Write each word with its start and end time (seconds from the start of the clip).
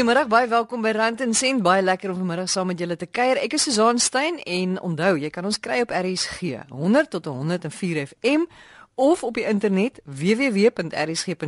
Goeiemôre, 0.00 0.24
baie 0.32 0.48
welkom 0.48 0.80
by 0.80 0.94
Rand 0.96 1.20
en 1.20 1.34
Sent. 1.36 1.60
Baie 1.60 1.82
lekker 1.84 2.08
om 2.08 2.16
vanmiddag 2.22 2.48
saam 2.48 2.70
met 2.72 2.78
julle 2.80 2.96
te 2.96 3.04
kuier. 3.04 3.36
Ek 3.36 3.52
is 3.52 3.66
Susan 3.68 3.98
Stein 4.00 4.40
en 4.48 4.80
onthou, 4.80 5.20
jy 5.20 5.28
kan 5.28 5.44
ons 5.44 5.60
kry 5.60 5.84
op 5.84 5.92
RSG 5.92 6.40
100 6.72 7.12
tot 7.12 7.28
104 7.28 8.06
FM 8.06 8.48
of 8.96 9.20
op 9.28 9.36
die 9.36 9.44
internet 9.44 10.00
www.rsg.co.za 10.08 11.42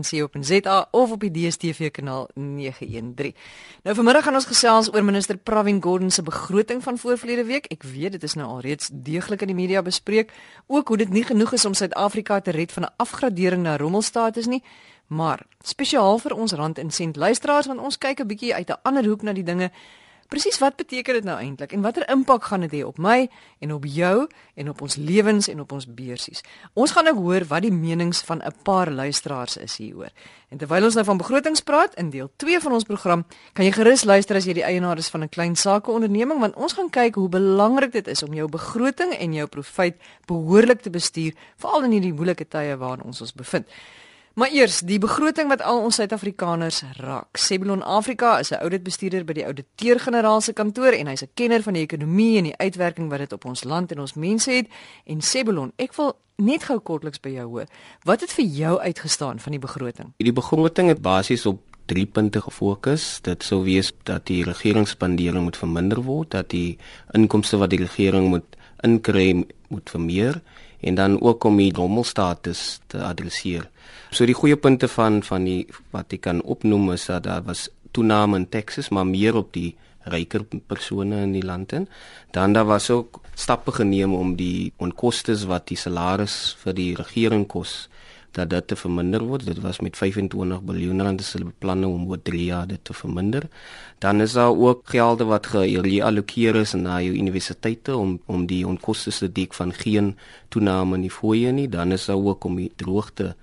of 0.92 1.16
op 1.16 1.24
die 1.24 1.32
DStv 1.32 1.88
kanaal 1.96 2.28
913. 2.34 3.32
Nou 3.88 3.96
vanmiddag 3.96 4.28
gaan 4.28 4.36
ons 4.36 4.50
gesels 4.52 4.92
oor 4.92 5.00
minister 5.00 5.40
Pravin 5.40 5.80
Gordhan 5.80 6.12
se 6.12 6.20
begroting 6.22 6.84
van 6.84 7.00
voorverlede 7.00 7.48
week. 7.48 7.72
Ek 7.72 7.88
weet 7.88 8.12
dit 8.20 8.22
is 8.28 8.36
nou 8.36 8.52
alreeds 8.58 8.92
deeglik 8.92 9.40
in 9.48 9.56
die 9.56 9.60
media 9.64 9.80
bespreek, 9.80 10.28
ook 10.68 10.92
hoe 10.92 11.00
dit 11.06 11.08
nie 11.08 11.24
genoeg 11.24 11.56
is 11.56 11.64
om 11.64 11.72
Suid-Afrika 11.72 12.44
te 12.44 12.52
red 12.52 12.72
van 12.72 12.84
'n 12.84 12.92
afgradering 13.00 13.62
na 13.64 13.80
rommelstatus 13.80 14.44
nie. 14.46 14.60
Maar 15.12 15.42
spesiaal 15.60 16.18
vir 16.18 16.32
ons 16.32 16.52
rand 16.56 16.78
en 16.78 16.90
sent 16.90 17.16
luisteraars 17.16 17.68
want 17.68 17.80
ons 17.80 17.98
kyk 17.98 18.20
'n 18.20 18.26
bietjie 18.26 18.54
uit 18.54 18.70
'n 18.70 18.80
ander 18.82 19.04
hoek 19.04 19.22
na 19.22 19.32
die 19.32 19.44
dinge. 19.44 19.70
Presies 20.32 20.58
wat 20.58 20.76
beteken 20.76 21.14
dit 21.14 21.24
nou 21.24 21.34
eintlik 21.38 21.72
en 21.72 21.82
watter 21.84 22.08
impak 22.08 22.44
gaan 22.44 22.60
dit 22.60 22.72
hê 22.72 22.84
op 22.86 22.98
my 22.98 23.28
en 23.58 23.72
op 23.72 23.84
jou 23.84 24.28
en 24.54 24.68
op 24.68 24.80
ons 24.80 24.96
lewens 24.96 25.48
en 25.48 25.60
op 25.60 25.72
ons 25.72 25.86
beursies? 25.94 26.40
Ons 26.72 26.90
gaan 26.90 27.04
nou 27.04 27.16
hoor 27.16 27.44
wat 27.44 27.62
die 27.62 27.72
menings 27.72 28.22
van 28.22 28.40
'n 28.40 28.54
paar 28.62 28.90
luisteraars 28.90 29.56
is 29.56 29.76
hieroor. 29.76 30.08
En 30.48 30.58
terwyl 30.58 30.84
ons 30.84 30.94
nou 30.94 31.04
van 31.04 31.16
begrotings 31.16 31.60
praat 31.60 31.94
in 31.94 32.10
deel 32.10 32.30
2 32.36 32.60
van 32.60 32.72
ons 32.72 32.84
program, 32.84 33.24
kan 33.52 33.64
jy 33.64 33.72
gerus 33.72 34.04
luister 34.04 34.36
as 34.36 34.44
jy 34.44 34.52
die 34.52 34.64
eienaar 34.64 34.98
is 34.98 35.08
van 35.08 35.22
'n 35.22 35.28
klein 35.28 35.56
sakeonderneming 35.56 36.40
want 36.40 36.54
ons 36.54 36.72
gaan 36.72 36.90
kyk 36.90 37.14
hoe 37.14 37.28
belangrik 37.28 37.92
dit 37.92 38.08
is 38.08 38.22
om 38.22 38.34
jou 38.34 38.48
begroting 38.48 39.12
en 39.12 39.32
jou 39.32 39.46
profit 39.46 39.94
behoorlik 40.26 40.80
te 40.80 40.90
bestuur, 40.90 41.34
veral 41.56 41.84
in 41.84 41.90
hierdie 41.90 42.14
moeilike 42.14 42.48
tye 42.48 42.76
waarin 42.76 43.04
ons 43.04 43.20
ons 43.20 43.32
bevind. 43.32 43.66
Maar 44.34 44.48
eers, 44.48 44.80
die 44.80 44.98
begroting 44.98 45.50
wat 45.52 45.60
al 45.60 45.82
ons 45.84 45.98
Suid-Afrikaners 46.00 46.78
raak. 46.96 47.36
Sebilon 47.36 47.82
Afrika 47.82 48.38
is 48.38 48.50
'n 48.50 48.62
ouditbestuurder 48.64 49.24
by 49.24 49.32
die 49.32 49.44
ouditeur-generaal 49.44 50.40
se 50.40 50.52
kantoor 50.52 50.92
en 50.92 51.06
hy's 51.06 51.22
'n 51.22 51.30
kenner 51.34 51.62
van 51.62 51.72
die 51.72 51.82
ekonomie 51.82 52.38
en 52.38 52.44
die 52.44 52.56
uitwerking 52.56 53.10
wat 53.10 53.18
dit 53.18 53.32
op 53.32 53.44
ons 53.44 53.64
land 53.64 53.92
en 53.92 54.00
ons 54.00 54.14
mense 54.14 54.50
het. 54.50 54.66
En 55.04 55.20
Sebilon, 55.20 55.72
ek 55.76 55.94
wil 55.94 56.16
net 56.36 56.62
gou 56.64 56.78
kortliks 56.78 57.20
by 57.20 57.28
jou 57.28 57.48
hoor. 57.48 57.66
Wat 58.04 58.20
het 58.20 58.32
vir 58.32 58.44
jou 58.44 58.80
uitgestaan 58.80 59.38
van 59.38 59.52
die 59.52 59.60
begroting? 59.60 60.12
Die 60.16 60.32
begroting 60.32 60.88
het 60.88 61.02
basies 61.02 61.46
op 61.46 61.60
drie 61.86 62.06
punte 62.06 62.40
gefokus. 62.40 63.20
Dit 63.20 63.42
sou 63.42 63.62
wees 63.64 63.92
dat 64.02 64.26
die 64.26 64.44
regeringsspandering 64.44 65.42
moet 65.42 65.56
verminder 65.56 66.02
word, 66.02 66.30
dat 66.30 66.50
die 66.50 66.78
inkomste 67.10 67.56
wat 67.56 67.70
die 67.70 67.78
regering 67.78 68.28
moet 68.28 68.56
inkry 68.80 69.46
moet 69.68 69.90
vermeer 69.90 70.42
en 70.82 70.98
dan 70.98 71.20
ook 71.20 71.44
om 71.44 71.56
die 71.56 71.72
rommelstatus 71.74 72.80
te 72.86 73.02
adresseer. 73.06 73.68
So 74.10 74.26
die 74.26 74.36
goeie 74.36 74.58
punte 74.60 74.88
van 74.92 75.22
van 75.22 75.46
die 75.48 75.62
wat 75.94 76.12
ek 76.12 76.26
kan 76.26 76.42
opnoem 76.42 76.90
is 76.96 77.06
dat 77.08 77.24
daar 77.28 77.44
was 77.46 77.68
toename 77.92 78.36
in 78.36 78.48
Texas, 78.48 78.90
maar 78.90 79.06
meer 79.06 79.36
op 79.36 79.52
die 79.54 79.72
ryker 80.10 80.44
persone 80.66 81.22
in 81.22 81.32
die 81.36 81.44
land 81.46 81.72
in. 81.72 81.88
Dan 82.30 82.52
daar 82.52 82.66
was 82.66 82.90
ook 82.90 83.20
stappe 83.34 83.72
geneem 83.72 84.14
om 84.14 84.34
die 84.36 84.72
onkoste 84.76 85.36
wat 85.46 85.68
die 85.70 85.78
salaris 85.78 86.56
vir 86.64 86.74
die 86.74 86.92
regering 86.98 87.46
kos 87.46 87.88
dat 88.32 88.50
dit 88.50 88.66
te 88.66 88.76
verminder 88.76 89.24
word. 89.28 89.46
Dit 89.46 89.60
was 89.60 89.80
met 89.80 89.96
25 89.96 90.60
miljard 90.64 91.00
rand 91.00 91.22
se 91.22 91.44
beplanning 91.44 91.92
om 91.92 92.06
oor 92.08 92.22
3 92.22 92.44
jaar 92.44 92.66
dit 92.66 92.80
te 92.82 92.94
verminder. 92.94 93.48
Dan 93.98 94.20
is 94.20 94.32
daar 94.32 94.56
ook 94.56 94.88
gelde 94.88 95.24
wat 95.24 95.46
geallokeer 95.46 96.56
is 96.56 96.72
na 96.72 97.00
jou 97.02 97.14
universiteite 97.14 97.96
om 97.96 98.20
om 98.26 98.46
die 98.46 98.66
onkoste 98.66 99.10
te 99.10 99.32
dek 99.32 99.54
van 99.54 99.72
geen 99.72 100.16
toename 100.48 100.94
in 100.94 101.06
die 101.08 101.10
fooie 101.10 101.52
nie. 101.52 101.68
Dan 101.68 101.92
is 101.92 102.04
daar 102.04 102.16
ook 102.16 102.44
om 102.44 102.56
die 102.56 102.72
droogte 102.76 103.34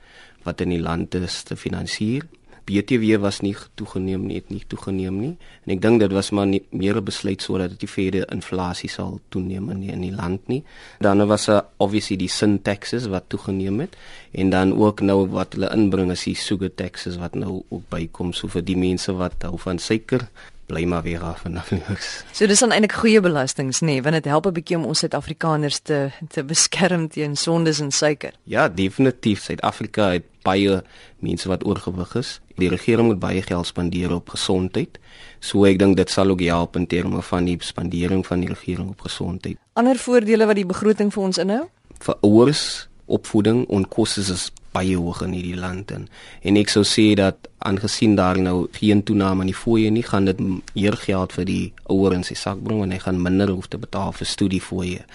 wat 0.44 0.62
in 0.62 0.70
die 0.70 0.82
land 0.82 1.16
is 1.16 1.44
te 1.44 1.58
finansier. 1.58 2.26
BTW 2.70 3.18
was 3.24 3.40
nie 3.42 3.56
toegeneem 3.80 4.28
nie, 4.30 4.38
het 4.38 4.52
nie 4.54 4.62
toegeneem 4.70 5.18
nie. 5.18 5.32
En 5.66 5.74
ek 5.74 5.82
dink 5.82 6.04
dit 6.04 6.14
was 6.14 6.30
maar 6.36 6.48
nie, 6.48 6.62
meer 6.70 7.00
'n 7.02 7.04
besluit 7.04 7.42
sodat 7.42 7.74
dit 7.74 7.80
die 7.86 7.90
verder 7.90 8.30
inflasie 8.32 8.90
sal 8.90 9.20
toeneem 9.30 9.70
in 9.70 9.82
die, 9.82 9.92
in 9.92 10.02
die 10.02 10.14
land 10.14 10.48
nie. 10.48 10.64
Dan 11.00 11.26
was 11.28 11.46
daar 11.46 11.66
obviously 11.78 12.18
die 12.18 12.30
sin 12.30 12.62
taxes 12.62 13.08
wat 13.08 13.30
toegeneem 13.30 13.80
het 13.80 13.98
en 14.32 14.50
dan 14.50 14.74
ook 14.74 15.02
nou 15.02 15.28
wat 15.28 15.54
hulle 15.54 15.74
inbring 15.74 16.12
is 16.12 16.24
die 16.24 16.36
sugar 16.36 16.70
taxes 16.76 17.18
wat 17.18 17.36
nou 17.36 17.64
ook 17.70 17.90
bykom 17.90 18.34
so 18.34 18.48
vir 18.48 18.62
die 18.62 18.78
mense 18.78 19.12
wat 19.14 19.42
hou 19.42 19.58
van 19.58 19.80
suiker 19.80 20.30
bly 20.70 20.86
maar 20.86 21.04
weer 21.04 21.24
af 21.26 21.44
en 21.44 21.58
af 21.58 21.72
niks. 21.72 22.24
So 22.32 22.48
dis 22.48 22.62
dan 22.62 22.74
eintlik 22.76 22.94
goeie 23.02 23.22
belastings 23.26 23.82
nê, 23.82 23.96
nee, 23.96 24.04
want 24.06 24.20
dit 24.20 24.30
help 24.30 24.46
'n 24.46 24.54
bietjie 24.54 24.78
om 24.78 24.86
ons 24.86 25.00
Suid-Afrikaners 25.00 25.80
te 25.80 26.00
te 26.30 26.44
beskerm 26.44 27.08
teen 27.10 27.36
sondes 27.36 27.80
en 27.80 27.92
suiker. 27.92 28.34
Ja, 28.44 28.70
definitief. 28.70 29.44
Suid-Afrika 29.44 30.12
het 30.12 30.26
baie 30.44 30.84
mense 31.20 31.48
wat 31.48 31.66
oorgewig 31.66 32.16
is. 32.16 32.40
Die 32.60 32.70
regering 32.70 33.08
moet 33.08 33.20
baie 33.20 33.42
geld 33.42 33.68
spandeer 33.68 34.14
op 34.16 34.30
gesondheid. 34.36 35.00
So 35.40 35.66
ek 35.70 35.80
dink 35.80 35.98
dit 35.98 36.10
sal 36.12 36.30
ook 36.30 36.44
help 36.44 36.76
in 36.76 36.88
terme 36.88 37.22
van 37.22 37.48
die 37.48 37.58
spandering 37.64 38.26
van 38.28 38.44
die 38.44 38.52
regering 38.52 38.90
op 38.90 39.08
gesondheid. 39.08 39.58
Ander 39.80 39.98
voordele 39.98 40.46
wat 40.50 40.60
die 40.60 40.68
begroting 40.68 41.14
vir 41.14 41.24
ons 41.24 41.42
inhou? 41.42 41.66
Vir 42.00 42.18
ouers 42.22 42.64
opvoeding 43.10 43.66
en 43.74 43.88
kostes 43.90 44.30
is 44.30 44.50
baie 44.76 44.96
hoog 44.98 45.24
in 45.26 45.34
hierdie 45.34 45.58
land 45.58 45.92
en 45.96 46.06
en 46.46 46.58
ek 46.62 46.70
sou 46.70 46.84
sê 46.86 47.08
dat 47.18 47.50
aangesien 47.70 48.16
daar 48.20 48.38
nou 48.38 48.68
geen 48.76 49.02
toename 49.04 49.46
in 49.46 49.52
die 49.52 49.58
fooie 49.58 49.90
nie 49.94 50.06
gaan 50.06 50.30
dit 50.30 50.40
meer 50.46 50.98
geld 51.06 51.34
vir 51.38 51.48
die 51.50 51.64
ouer 51.90 52.16
in 52.20 52.26
sy 52.28 52.38
sak 52.38 52.62
bring 52.66 52.84
en 52.86 52.94
hy 52.94 53.00
gaan 53.02 53.22
minder 53.26 53.50
hoef 53.50 53.70
te 53.74 53.82
betaal 53.82 54.14
vir 54.20 54.30
studiefooie 54.30 55.08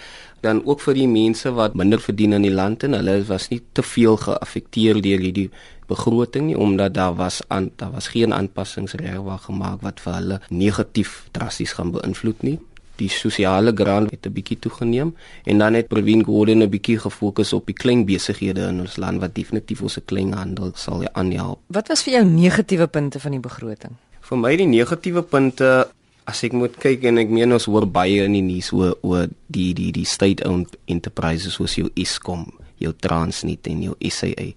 dan 0.45 0.61
ook 0.65 0.83
vir 0.83 0.99
die 0.99 1.07
mense 1.09 1.53
wat 1.57 1.77
minder 1.79 2.03
verdien 2.03 2.35
in 2.37 2.45
die 2.45 2.53
land 2.53 2.83
en 2.85 2.97
hulle 2.99 3.15
was 3.31 3.47
nie 3.53 3.61
te 3.73 3.85
veel 3.95 4.19
geaffekteer 4.25 4.99
deur 5.07 5.23
hierdie 5.27 5.47
begroting 5.87 6.47
nie 6.49 6.57
omdat 6.57 6.93
daar 6.93 7.15
was 7.15 7.41
aan 7.47 7.71
daar 7.75 7.91
was 7.91 8.07
geen 8.07 8.33
aanpassings 8.33 8.93
regwaar 8.93 9.39
gemaak 9.39 9.81
wat 9.81 9.99
vir 9.99 10.13
hulle 10.13 10.39
negatief 10.49 11.27
drasties 11.31 11.75
gaan 11.77 11.91
beïnvloed 11.91 12.41
nie 12.43 12.59
die 12.99 13.09
sosiale 13.09 13.73
graan 13.75 14.07
het 14.11 14.25
'n 14.25 14.33
bietjie 14.33 14.59
toegeneem 14.59 15.15
en 15.43 15.57
dan 15.57 15.73
het 15.73 15.87
Provin 15.87 16.23
Gordon 16.23 16.63
'n 16.63 16.69
bietjie 16.69 16.99
gefokus 16.99 17.53
op 17.53 17.65
die 17.65 17.75
klein 17.75 18.05
besighede 18.05 18.67
in 18.67 18.79
ons 18.79 18.97
land 18.97 19.19
wat 19.19 19.35
definitief 19.35 19.81
ons 19.81 19.99
kleinhandel 20.05 20.71
sal 20.75 21.03
aanhelp. 21.13 21.59
Wat 21.67 21.87
was 21.87 22.03
vir 22.03 22.13
jou 22.13 22.25
negatiewe 22.25 22.87
punte 22.87 23.19
van 23.19 23.31
die 23.31 23.39
begroting? 23.39 23.93
Vir 24.21 24.37
my 24.37 24.55
die 24.55 24.67
negatiewe 24.67 25.21
punte 25.21 25.87
as 26.23 26.43
ek 26.43 26.53
moet 26.53 26.77
kyk 26.77 27.03
en 27.03 27.17
ek 27.17 27.29
meen 27.29 27.53
ons 27.53 27.65
hoor 27.65 27.85
baie 27.87 28.23
in 28.23 28.33
die 28.33 28.41
nuus 28.41 28.71
oor 28.71 28.95
oor 29.01 29.27
die 29.47 29.73
die 29.73 29.91
die 29.91 30.05
state-owned 30.05 30.77
enterprises 30.85 31.53
soos 31.53 31.75
jou 31.75 31.89
Eskom, 31.95 32.47
jou 32.77 32.93
Transnet 32.99 33.67
en 33.67 33.81
jou 33.81 33.95
SAA. 33.99 34.53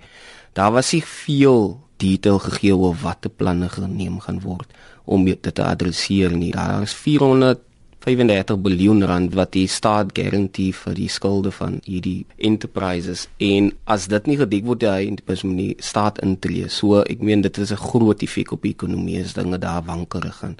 Daar 0.53 0.73
was 0.73 0.93
nie 0.93 1.03
veel 1.05 1.81
detail 1.97 2.39
gegee 2.39 2.77
oor 2.77 2.97
watter 3.03 3.31
planne 3.31 3.69
geneem 3.69 4.21
gaan 4.21 4.41
word 4.41 4.71
om 5.05 5.25
dit 5.25 5.43
te 5.43 5.65
adresseer 5.65 6.37
nie. 6.37 6.53
Daar 6.53 6.83
is 6.83 6.95
400 6.95 7.65
35 8.09 8.57
miljard 8.63 9.03
rand 9.11 9.35
wat 9.35 9.53
die 9.53 9.67
staat 9.69 10.13
garandeer 10.17 10.77
vir 10.77 10.95
die 10.97 11.09
skulde 11.11 11.51
van 11.53 11.79
hierdie 11.85 12.27
enterprises. 12.37 13.27
En 13.43 13.73
as 13.91 14.07
dit 14.13 14.31
nie 14.31 14.39
gedek 14.39 14.67
word 14.69 14.87
hy 14.87 15.09
in 15.11 15.57
die 15.59 15.73
staat 15.83 16.21
intree 16.25 16.71
so 16.73 17.03
ek 17.03 17.25
meen 17.25 17.43
dit 17.43 17.59
is 17.59 17.73
'n 17.73 17.85
groot 17.91 18.23
effek 18.23 18.53
op 18.53 18.63
die 18.63 18.73
ekonomie 18.73 19.21
as 19.21 19.35
dinge 19.35 19.59
daar 19.59 19.83
wankerig 19.83 20.37
gaan. 20.41 20.57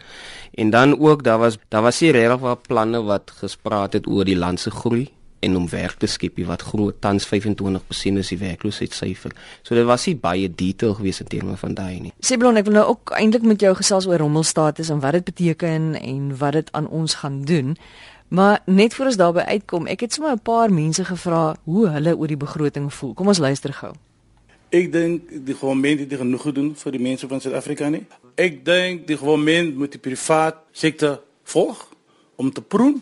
En 0.55 0.71
dan 0.71 0.99
ook 0.99 1.23
daar 1.25 1.39
was 1.39 1.59
daar 1.69 1.83
was 1.83 2.01
hier 2.01 2.13
regtig 2.13 2.63
planne 2.67 3.03
wat 3.03 3.31
gespreek 3.31 3.93
het 3.93 4.07
oor 4.07 4.25
die 4.25 4.37
land 4.37 4.61
se 4.61 4.71
groei 4.71 5.09
en 5.41 5.57
om 5.57 5.69
werk 5.69 5.99
te 5.99 6.07
skep 6.07 6.39
wat 6.47 6.63
groot 6.63 7.01
tans 7.01 7.27
25% 7.27 8.21
is 8.23 8.29
die 8.33 8.39
werkloosheidsyfer. 8.39 9.33
So 9.63 9.75
dit 9.75 9.87
was 9.87 10.07
nie 10.07 10.17
baie 10.17 10.51
detail 10.51 10.95
gewees 10.95 11.21
in 11.21 11.27
terme 11.27 11.57
van 11.57 11.75
daai 11.75 12.01
nie. 12.01 12.13
Seblon, 12.21 12.57
ek 12.57 12.69
wil 12.69 12.79
nou 12.81 12.87
ook 12.93 13.15
eintlik 13.19 13.47
met 13.47 13.61
jou 13.61 13.75
gesels 13.79 14.07
oor 14.07 14.23
rommelstatus 14.23 14.93
en 14.95 15.01
wat 15.01 15.19
dit 15.19 15.25
beteken 15.31 15.95
en 16.01 16.37
wat 16.39 16.59
dit 16.59 16.73
aan 16.73 16.89
ons 16.89 17.15
gaan 17.23 17.43
doen. 17.49 17.77
Maar 18.29 18.61
net 18.67 18.95
voor 18.95 19.07
ons 19.07 19.17
daarby 19.17 19.41
uitkom, 19.41 19.87
ek 19.87 20.01
het 20.01 20.13
sommer 20.13 20.33
'n 20.33 20.43
paar 20.43 20.73
mense 20.73 21.05
gevra 21.05 21.57
hoe 21.65 21.89
hulle 21.89 22.17
oor 22.17 22.27
die 22.27 22.37
begroting 22.37 22.93
voel. 22.95 23.15
Kom 23.15 23.27
ons 23.27 23.39
luister 23.39 23.73
gou. 23.73 23.93
Ek 24.69 24.93
dink 24.93 25.31
die 25.47 25.55
regering 25.55 25.99
het 25.99 26.13
genoeg 26.13 26.43
gedoen 26.43 26.75
vir 26.77 26.93
die 26.93 27.01
mense 27.01 27.29
van 27.29 27.41
Suid-Afrika 27.41 27.89
nie. 27.89 28.07
Ek 28.35 28.65
dink 28.65 29.07
die 29.07 29.17
regering 29.17 29.75
moet 29.75 29.93
die 29.93 30.01
privaat 30.01 30.57
sektor 30.73 31.23
volg 31.45 31.89
om 32.37 32.53
te 32.53 32.61
proe 32.61 33.01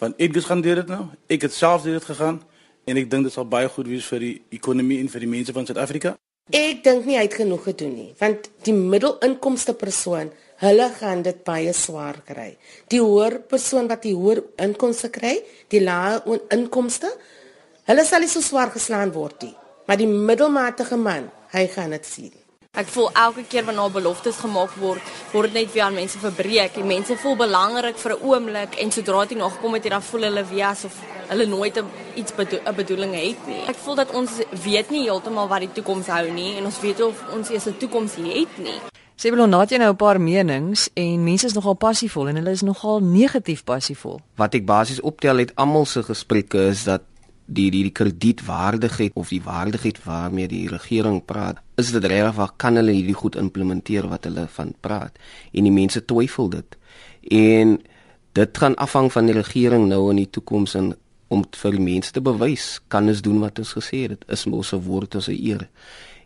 van 0.00 0.14
Edgar 0.16 0.42
gaan 0.42 0.64
deur 0.64 0.80
dit 0.80 0.88
nou. 0.88 1.04
Ek 1.28 1.44
het 1.44 1.52
self 1.52 1.84
deur 1.84 1.98
dit 1.98 2.08
gegaan 2.08 2.40
en 2.88 2.96
ek 2.96 3.10
dink 3.12 3.28
dit 3.28 3.34
sal 3.34 3.46
baie 3.48 3.68
goed 3.68 3.88
wees 3.90 4.06
vir 4.08 4.24
die 4.24 4.34
ekonomie 4.56 4.98
en 5.02 5.10
vir 5.12 5.26
die 5.26 5.30
mense 5.30 5.52
van 5.56 5.68
Suid-Afrika. 5.68 6.14
Ek 6.50 6.80
dink 6.82 7.04
nie 7.06 7.18
hy 7.18 7.26
het 7.28 7.36
genoeg 7.38 7.68
gedoen 7.68 7.92
nie, 7.94 8.08
want 8.18 8.48
die 8.66 8.74
middelinkomste 8.74 9.76
persoon, 9.78 10.32
hulle 10.64 10.88
gaan 10.96 11.22
dit 11.22 11.44
baie 11.46 11.70
swaar 11.76 12.18
kry. 12.26 12.48
Die 12.90 12.98
hoër 12.98 13.38
persoon 13.52 13.86
wat 13.92 14.02
die 14.02 14.16
hoër 14.16 14.40
inkomste 14.64 15.12
kry, 15.14 15.36
die 15.70 15.84
lae 15.84 16.18
inkomste, 16.56 17.12
hulle 17.86 18.06
sal 18.08 18.24
nie 18.24 18.32
so 18.32 18.42
swaar 18.42 18.72
geslaan 18.74 19.14
word 19.14 19.46
nie, 19.46 19.54
maar 19.86 20.00
die 20.00 20.10
middelmatige 20.10 20.98
man, 20.98 21.28
hy 21.54 21.68
gaan 21.70 21.94
dit 21.94 22.08
sien. 22.08 22.39
Ek 22.78 22.86
voel 22.86 23.08
elke 23.18 23.42
keer 23.50 23.64
wanneer 23.66 23.90
beloftes 23.90 24.36
gemaak 24.38 24.76
word, 24.78 25.08
word 25.32 25.50
dit 25.50 25.56
net 25.58 25.72
weer 25.74 25.88
aan 25.88 25.96
mense 25.98 26.20
verbreek. 26.22 26.76
Die 26.78 26.86
mense 26.86 27.16
voel 27.18 27.34
belangrik 27.36 27.98
vir 27.98 28.12
'n 28.14 28.22
oomblik 28.22 28.76
en 28.78 28.92
sodra 28.92 29.24
dit 29.26 29.38
nog 29.38 29.58
kom 29.60 29.74
het 29.74 29.82
dan 29.90 30.02
voel 30.02 30.22
hulle 30.22 30.44
weer 30.44 30.66
asof 30.66 30.94
hulle 31.28 31.46
nooit 31.46 31.82
iets 32.14 32.32
'n 32.32 32.36
bedo 32.36 32.72
bedoeling 32.76 33.14
het 33.14 33.46
nie. 33.46 33.64
Ek 33.66 33.74
voel 33.74 33.94
dat 33.94 34.14
ons 34.14 34.30
weet 34.62 34.90
nie 34.90 35.02
heeltemal 35.02 35.48
wat 35.48 35.60
die 35.60 35.72
toekoms 35.72 36.06
hou 36.06 36.30
nie 36.30 36.56
en 36.56 36.64
ons 36.64 36.80
weet 36.80 37.02
of 37.02 37.24
ons 37.34 37.50
eers 37.50 37.66
'n 37.66 37.76
toekoms 37.76 38.14
het 38.14 38.58
nie. 38.58 38.80
Sebelon 39.16 39.50
naat 39.50 39.70
jy 39.70 39.78
nou 39.78 39.90
'n 39.90 39.96
paar 39.96 40.20
menings 40.20 40.88
en 40.94 41.24
mense 41.24 41.46
is 41.46 41.54
nogal 41.54 41.74
passievol 41.74 42.28
en 42.28 42.36
hulle 42.36 42.50
is 42.50 42.62
nogal 42.62 43.00
negatief 43.00 43.64
passievol. 43.64 44.20
Wat 44.36 44.54
ek 44.54 44.64
basies 44.64 45.00
optel 45.00 45.36
uit 45.36 45.54
almal 45.54 45.86
se 45.86 46.02
gesprekke 46.02 46.68
is 46.68 46.84
dat 46.84 47.02
die 47.50 47.70
die, 47.70 47.82
die 47.82 47.92
kredietwaardigheid 47.92 49.14
of 49.14 49.28
die 49.28 49.42
waardigheid 49.42 49.98
waarmee 50.04 50.48
die 50.48 50.68
regering 50.70 51.24
praat, 51.24 51.58
is 51.80 51.92
dit 51.94 52.04
regtig 52.04 52.36
waar 52.36 52.52
kan 52.56 52.76
hulle 52.78 52.94
hierdie 52.94 53.16
goed 53.16 53.36
implementeer 53.40 54.08
wat 54.10 54.26
hulle 54.28 54.46
van 54.56 54.74
praat? 54.80 55.16
En 55.52 55.66
die 55.66 55.74
mense 55.74 56.04
twyfel 56.04 56.50
dit. 56.52 56.76
En 57.30 57.78
dit 58.38 58.58
gaan 58.62 58.76
afhang 58.76 59.10
van 59.12 59.26
die 59.26 59.36
regering 59.36 59.88
nou 59.90 60.10
in 60.10 60.22
die 60.22 60.30
toekoms 60.30 60.76
en 60.78 60.92
om 61.30 61.44
vir 61.62 61.76
die 61.78 61.86
mense 61.86 62.12
te 62.12 62.22
bewys 62.22 62.80
kan 62.90 63.08
ons 63.10 63.22
doen 63.22 63.38
wat 63.42 63.58
ons 63.62 63.74
gesê 63.78 64.04
het. 64.04 64.18
Dit 64.18 64.24
is 64.28 64.46
mos 64.50 64.72
'n 64.74 64.82
woord 64.82 65.14
'n 65.14 65.30
eer. 65.30 65.68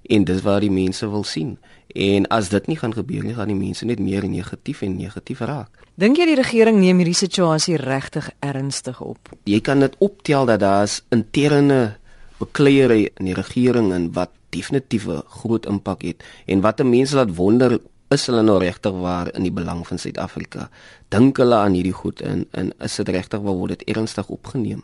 En 0.09 0.25
dis 0.25 0.43
wat 0.43 0.61
die 0.61 0.71
mense 0.71 1.09
wil 1.09 1.25
sien. 1.25 1.59
En 1.95 2.27
as 2.29 2.49
dit 2.49 2.67
nie 2.67 2.77
gaan 2.77 2.93
gebeur 2.93 3.25
nie, 3.25 3.35
gaan 3.35 3.49
die 3.49 3.57
mense 3.57 3.85
net 3.85 3.99
meer 3.99 4.29
negatief 4.29 4.83
en 4.83 4.97
negatief 4.97 5.41
raak. 5.41 5.71
Dink 5.95 6.17
jy 6.17 6.27
die 6.27 6.35
regering 6.35 6.81
neem 6.81 6.99
hierdie 6.99 7.15
situasie 7.15 7.77
regtig 7.77 8.31
ernstig 8.41 9.01
op? 9.01 9.31
Jy 9.45 9.61
kan 9.61 9.81
dit 9.81 9.95
optel 9.99 10.47
dat 10.47 10.61
daar's 10.61 11.03
interne 11.15 11.97
bekleierery 12.39 13.11
in 13.21 13.25
die 13.25 13.35
regering 13.35 13.93
en 13.93 14.13
wat 14.13 14.31
definitief 14.55 15.09
'n 15.09 15.23
groot 15.41 15.67
impak 15.67 16.03
het 16.03 16.25
en 16.47 16.61
wat 16.61 16.83
mense 16.83 17.17
laat 17.17 17.35
wonder 17.37 17.81
is 18.15 18.27
hulle 18.29 18.43
nou 18.43 18.59
regtig 18.63 18.93
waar 18.93 19.31
in 19.35 19.43
die 19.47 19.53
belang 19.53 19.83
van 19.89 19.99
Suid-Afrika? 19.99 20.69
Dink 21.09 21.41
hulle 21.41 21.57
aan 21.57 21.77
hierdie 21.77 21.97
goed 21.97 22.21
en 22.21 22.47
en 22.51 22.73
is 22.79 22.97
dit 23.01 23.09
regtig 23.09 23.41
waar 23.41 23.59
word 23.61 23.79
dit 23.79 23.97
ernstig 23.97 24.29
opgeneem? 24.29 24.83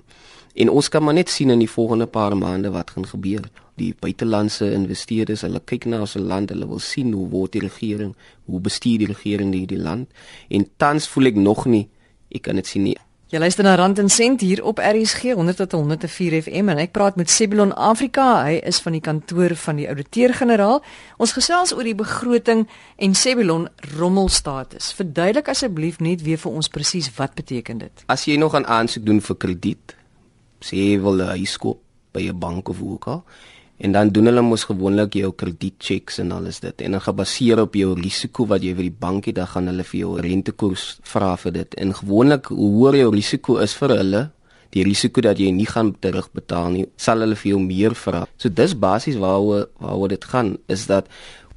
En 0.55 0.69
ons 0.69 0.89
kan 0.89 1.05
maar 1.05 1.15
net 1.15 1.31
sien 1.31 1.51
in 1.51 1.63
die 1.63 1.71
volgende 1.71 2.07
paar 2.07 2.37
maande 2.37 2.71
wat 2.75 2.91
gaan 2.91 3.07
gebeur. 3.07 3.47
Die 3.79 3.95
buitelandse 4.01 4.73
investeerders, 4.73 5.45
hulle 5.47 5.61
kyk 5.65 5.87
na 5.87 6.01
ons 6.01 6.17
land, 6.19 6.51
hulle 6.51 6.67
wil 6.67 6.83
sien 6.83 7.13
hoe 7.13 7.29
word 7.29 7.53
die 7.53 7.63
regering, 7.63 8.17
hoe 8.51 8.61
bestuur 8.61 8.99
die 8.99 9.13
regering 9.13 9.55
hierdie 9.55 9.79
land? 9.79 10.11
En 10.49 10.67
tans 10.77 11.07
voel 11.09 11.31
ek 11.31 11.39
nog 11.39 11.67
nie 11.67 11.87
ek 12.31 12.47
kan 12.47 12.59
dit 12.61 12.67
sien 12.67 12.87
nie. 12.87 12.97
Jy 13.31 13.39
luister 13.39 13.63
na 13.63 13.77
Rand 13.79 14.01
en 14.03 14.09
Sent 14.11 14.41
hier 14.43 14.59
op 14.67 14.81
RSG 14.83 15.37
100 15.39 15.61
tot 15.61 15.77
104 15.77 16.35
FM 16.43 16.73
en 16.73 16.81
ek 16.83 16.91
praat 16.91 17.15
met 17.15 17.31
Sebulon 17.31 17.71
Afrika. 17.79 18.25
Hy 18.43 18.57
is 18.67 18.81
van 18.83 18.97
die 18.97 19.03
kantoor 19.07 19.55
van 19.55 19.79
die 19.79 19.87
ouditeur-generaal. 19.87 20.81
Ons 21.23 21.37
gesels 21.37 21.71
oor 21.71 21.87
die 21.87 21.95
begroting 21.95 22.65
en 22.99 23.15
Sebulon 23.15 23.69
rommelstatus. 24.01 24.91
Verduidelik 24.99 25.53
asseblief 25.55 26.01
net 26.03 26.25
weer 26.27 26.43
vir 26.43 26.59
ons 26.59 26.73
presies 26.75 27.07
wat 27.21 27.39
beteken 27.39 27.85
dit. 27.85 28.03
As 28.11 28.27
jy 28.27 28.35
nog 28.35 28.59
'n 28.59 28.67
aansoek 28.67 29.07
doen 29.07 29.23
vir 29.23 29.37
krediet, 29.37 29.95
sê 30.59 30.75
jy 30.75 30.99
wil 30.99 31.23
'n 31.23 31.39
huis 31.39 31.57
koop 31.57 31.79
by 32.13 32.27
'n 32.27 32.39
bank 32.39 32.69
of 32.69 32.79
hoe 32.79 32.93
ook 32.99 33.07
al, 33.07 33.25
en 33.81 33.95
dan 33.97 34.11
doen 34.13 34.29
hulle 34.29 34.43
mos 34.45 34.67
gewoonlik 34.69 35.17
jou 35.17 35.31
kredietchecks 35.33 36.21
en 36.21 36.35
alles 36.37 36.61
dit. 36.61 36.83
En 36.85 36.97
dan 36.97 37.01
gebaseer 37.01 37.63
op 37.63 37.75
jou 37.79 37.95
risiko 37.97 38.45
wat 38.51 38.65
jy 38.65 38.75
vir 38.77 38.91
die 38.91 38.99
bank 39.07 39.31
het 39.31 39.39
dan 39.41 39.49
gaan 39.49 39.71
hulle 39.73 39.87
vir 39.89 40.01
jou 40.03 40.19
rentekoers 40.21 40.85
vra 41.13 41.33
vir 41.41 41.57
dit. 41.57 41.79
En 41.81 41.95
gewoonlik 41.97 42.53
hoe 42.53 42.71
hoër 42.77 43.01
jou 43.01 43.11
risiko 43.15 43.57
is 43.65 43.77
vir 43.81 43.97
hulle 43.97 44.23
die 44.75 44.85
risiko 44.87 45.25
dat 45.25 45.41
jy 45.41 45.51
nie 45.55 45.67
gaan 45.67 45.95
terugbetaal 45.99 46.71
nie 46.75 46.87
sal 47.01 47.25
hulle 47.25 47.39
vir 47.41 47.55
jou 47.55 47.61
meer 47.65 47.97
vra. 47.99 48.27
So 48.39 48.53
dis 48.53 48.77
basies 48.79 49.19
waaroor 49.19 49.71
waaroor 49.83 50.13
dit 50.13 50.25
gaan 50.33 50.57
is 50.69 50.87
dat 50.91 51.09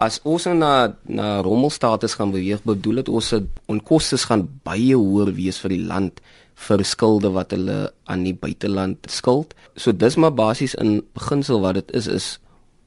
as 0.04 0.20
ons 0.28 0.48
nou 0.50 0.56
na 0.58 0.74
na 1.06 1.28
rommelstatus 1.46 2.16
gaan 2.20 2.32
beweeg 2.34 2.64
bedoel 2.66 3.04
dit 3.04 3.12
ons 3.14 3.34
se 3.34 3.44
onkoste 3.72 4.18
gaan 4.24 4.48
baie 4.66 4.96
hoër 4.96 5.34
wees 5.36 5.60
vir 5.64 5.76
die 5.76 5.84
land 5.92 6.24
vir 6.56 6.84
skulde 6.84 7.32
wat 7.34 7.52
hulle 7.52 7.92
aan 8.06 8.24
die 8.24 8.36
buiteland 8.36 8.98
skuld. 9.10 9.54
So 9.76 9.92
dis 9.92 10.16
maar 10.16 10.34
basies 10.34 10.76
in 10.76 11.02
beginsel 11.14 11.62
wat 11.62 11.76
dit 11.76 11.92
is 11.92 12.08
is 12.08 12.28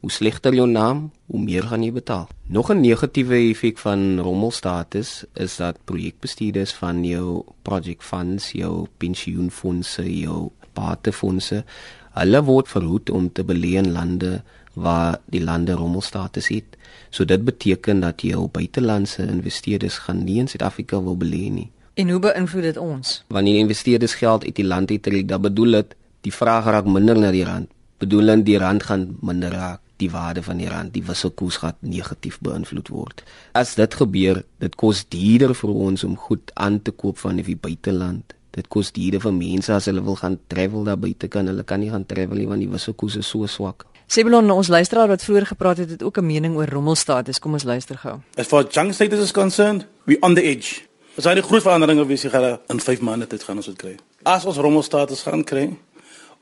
hoe 0.01 0.13
slegter 0.13 0.55
jou 0.55 0.69
naam, 0.71 1.11
hoe 1.27 1.41
meer 1.41 1.65
gaan 1.67 1.83
jy 1.83 1.93
betaal. 1.93 2.29
Nog 2.47 2.71
'n 2.71 2.81
negatiewe 2.81 3.51
effek 3.51 3.79
van 3.79 4.21
rommelstatus 4.21 5.25
is 5.35 5.57
dat 5.57 5.85
projekbestuurders 5.85 6.73
van 6.73 7.05
jou 7.05 7.45
project 7.63 8.05
funds, 8.05 8.53
jou 8.53 8.87
pensioenfondse, 8.99 10.21
jou 10.21 10.51
patefondse, 10.73 11.65
hulle 12.11 12.43
word 12.43 12.69
verhoed 12.69 13.11
om 13.11 13.33
te 13.33 13.45
belê 13.45 13.77
in 13.83 13.93
lande 13.93 14.43
waar 14.75 15.21
die 15.33 15.45
lande 15.45 15.73
rommelstatus 15.73 16.49
het. 16.49 16.77
So 17.11 17.25
dit 17.25 17.45
beteken 17.45 18.01
dat 18.01 18.23
jou 18.23 18.49
buitelandse 18.49 19.27
investeerders 19.27 19.99
gaan 19.99 20.25
nie 20.25 20.39
in 20.39 20.49
Suid-Afrika 20.49 21.03
wil 21.03 21.17
belê 21.17 21.51
nie. 21.51 21.71
En 21.97 22.11
hoe 22.13 22.19
beïnvloed 22.21 22.63
dit 22.63 22.77
ons? 22.77 23.11
Wanneer 23.33 23.59
investeerders 23.59 24.15
geld 24.21 24.43
uit 24.45 24.57
die 24.59 24.65
land 24.65 24.91
uittrek, 24.91 25.29
dan 25.29 25.41
bedoel 25.41 25.79
dit 25.79 25.95
die 26.27 26.33
vraag 26.33 26.67
raak 26.69 26.85
minder 26.85 27.17
na 27.17 27.31
die 27.33 27.45
rand. 27.45 27.71
Bedoel 27.97 28.33
dan 28.33 28.43
die 28.45 28.59
rand 28.61 28.83
gaan 28.85 29.05
minder 29.25 29.55
raak, 29.57 29.81
die 29.97 30.11
waarde 30.13 30.43
van 30.45 30.59
die 30.61 30.69
rand, 30.69 30.93
die 30.93 31.01
wisselkoers 31.07 31.57
gaan 31.63 31.79
negatief 31.81 32.37
beïnvloed 32.45 32.91
word. 32.93 33.23
As 33.57 33.73
dit 33.81 33.95
gebeur, 33.97 34.43
dit 34.61 34.75
kos 34.77 35.07
duurder 35.09 35.55
vir 35.57 35.73
ons 35.87 36.05
om 36.05 36.19
goed 36.21 36.53
aan 36.53 36.83
te 36.85 36.93
koop 36.93 37.17
van 37.23 37.41
die 37.41 37.57
buiteland. 37.57 38.35
Dit 38.53 38.69
kos 38.69 38.93
duurder 38.93 39.23
vir 39.25 39.33
mense 39.39 39.73
as 39.73 39.89
hulle 39.89 40.05
wil 40.05 40.19
gaan 40.21 40.37
travel 40.53 40.85
daar 40.85 41.01
buite 41.01 41.31
kan, 41.33 41.49
hulle 41.49 41.65
kan 41.65 41.81
nie 41.81 41.89
gaan 41.95 42.05
travel 42.05 42.43
nie 42.43 42.49
want 42.51 42.61
die 42.61 42.69
wisselkoers 42.75 43.17
is 43.23 43.31
so 43.33 43.49
swak. 43.49 43.87
Sebulon, 44.07 44.53
ons 44.53 44.69
luisteraar 44.69 45.09
wat 45.09 45.25
vroeër 45.25 45.49
gepraat 45.55 45.81
het, 45.81 45.97
het 45.97 46.05
ook 46.05 46.21
'n 46.21 46.27
mening 46.27 46.57
oor 46.57 46.69
rommelstatus. 46.69 47.39
Kom 47.39 47.57
ons 47.57 47.65
luister 47.65 47.97
gou. 47.97 48.21
As 48.37 48.47
far 48.47 48.67
as 48.67 48.75
junk 48.75 48.93
status 48.93 49.21
is 49.21 49.33
concerned, 49.33 49.87
we 50.05 50.19
on 50.21 50.35
the 50.35 50.43
edge. 50.43 50.85
As 51.17 51.25
hy 51.25 51.33
'n 51.33 51.43
groot 51.43 51.63
verandering 51.63 52.01
of 52.01 52.07
wie 52.07 52.31
gaan 52.31 52.59
in 52.69 52.81
5 52.81 53.01
maande 53.01 53.27
tyd 53.27 53.43
gaan 53.43 53.57
ons 53.57 53.67
dit 53.67 53.77
kry. 53.77 53.97
As 54.23 54.45
ons 54.45 54.57
rommelstatus 54.57 55.23
gaan 55.23 55.45
kry 55.45 55.77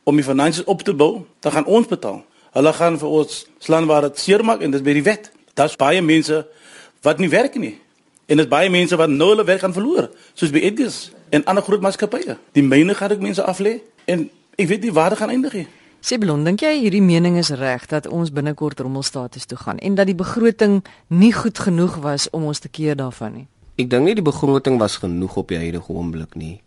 om 0.03 0.17
die 0.17 0.25
finansies 0.25 0.65
op 0.65 0.83
te 0.83 0.95
bou, 0.95 1.27
dan 1.41 1.53
gaan 1.53 1.65
ons 1.65 1.87
betaal. 1.87 2.25
Hulle 2.53 2.73
gaan 2.73 2.99
vir 2.99 3.09
ons 3.09 3.47
slaan 3.59 3.87
waar 3.87 4.01
dit 4.01 4.19
seermaak 4.19 4.61
en 4.61 4.71
dit 4.71 4.83
by 4.83 4.93
die 4.93 5.03
wet. 5.03 5.31
Daar's 5.55 5.77
baie 5.77 6.03
mense 6.03 6.47
wat 7.03 7.19
nie 7.19 7.29
werk 7.29 7.55
nie. 7.55 7.79
En 8.27 8.37
dit 8.37 8.49
baie 8.49 8.71
mense 8.71 8.97
wat 8.97 9.09
nou 9.09 9.29
hulle 9.29 9.45
werk 9.45 9.61
gaan 9.61 9.73
verloor, 9.73 10.11
soos 10.35 10.51
by 10.51 10.59
Edgars 10.59 11.13
en 11.31 11.45
ander 11.45 11.63
groot 11.63 11.81
maatskappye. 11.81 12.37
Die 12.53 12.63
myne 12.63 12.95
gaan 12.95 13.11
ek 13.11 13.21
mense 13.21 13.43
aflê 13.43 13.81
en 14.05 14.31
ek 14.59 14.69
weet 14.69 14.83
nie 14.83 14.93
waar 14.93 15.11
dit 15.11 15.19
gaan 15.19 15.31
eindig 15.31 15.53
nie. 15.53 15.67
Sebulon, 16.01 16.45
dink 16.45 16.61
jy 16.61 16.81
hierdie 16.81 17.03
mening 17.03 17.39
is 17.39 17.51
reg 17.51 17.87
dat 17.87 18.07
ons 18.07 18.33
binnekort 18.33 18.81
rommelstatus 18.81 19.47
toe 19.47 19.59
gaan 19.59 19.79
en 19.79 19.95
dat 19.95 20.07
die 20.07 20.19
begroting 20.19 20.85
nie 21.09 21.33
goed 21.33 21.59
genoeg 21.59 21.97
was 21.97 22.31
om 22.31 22.45
ons 22.45 22.59
te 22.59 22.69
keer 22.69 22.97
daarvan 22.97 23.33
nie? 23.33 23.47
Ek 23.75 23.89
dink 23.91 24.07
nie 24.07 24.13
die 24.15 24.23
begroting 24.23 24.77
was 24.79 25.01
genoeg 25.03 25.35
op 25.41 25.49
die 25.51 25.57
huidige 25.59 25.91
oomblik 25.91 26.37
nie. 26.39 26.61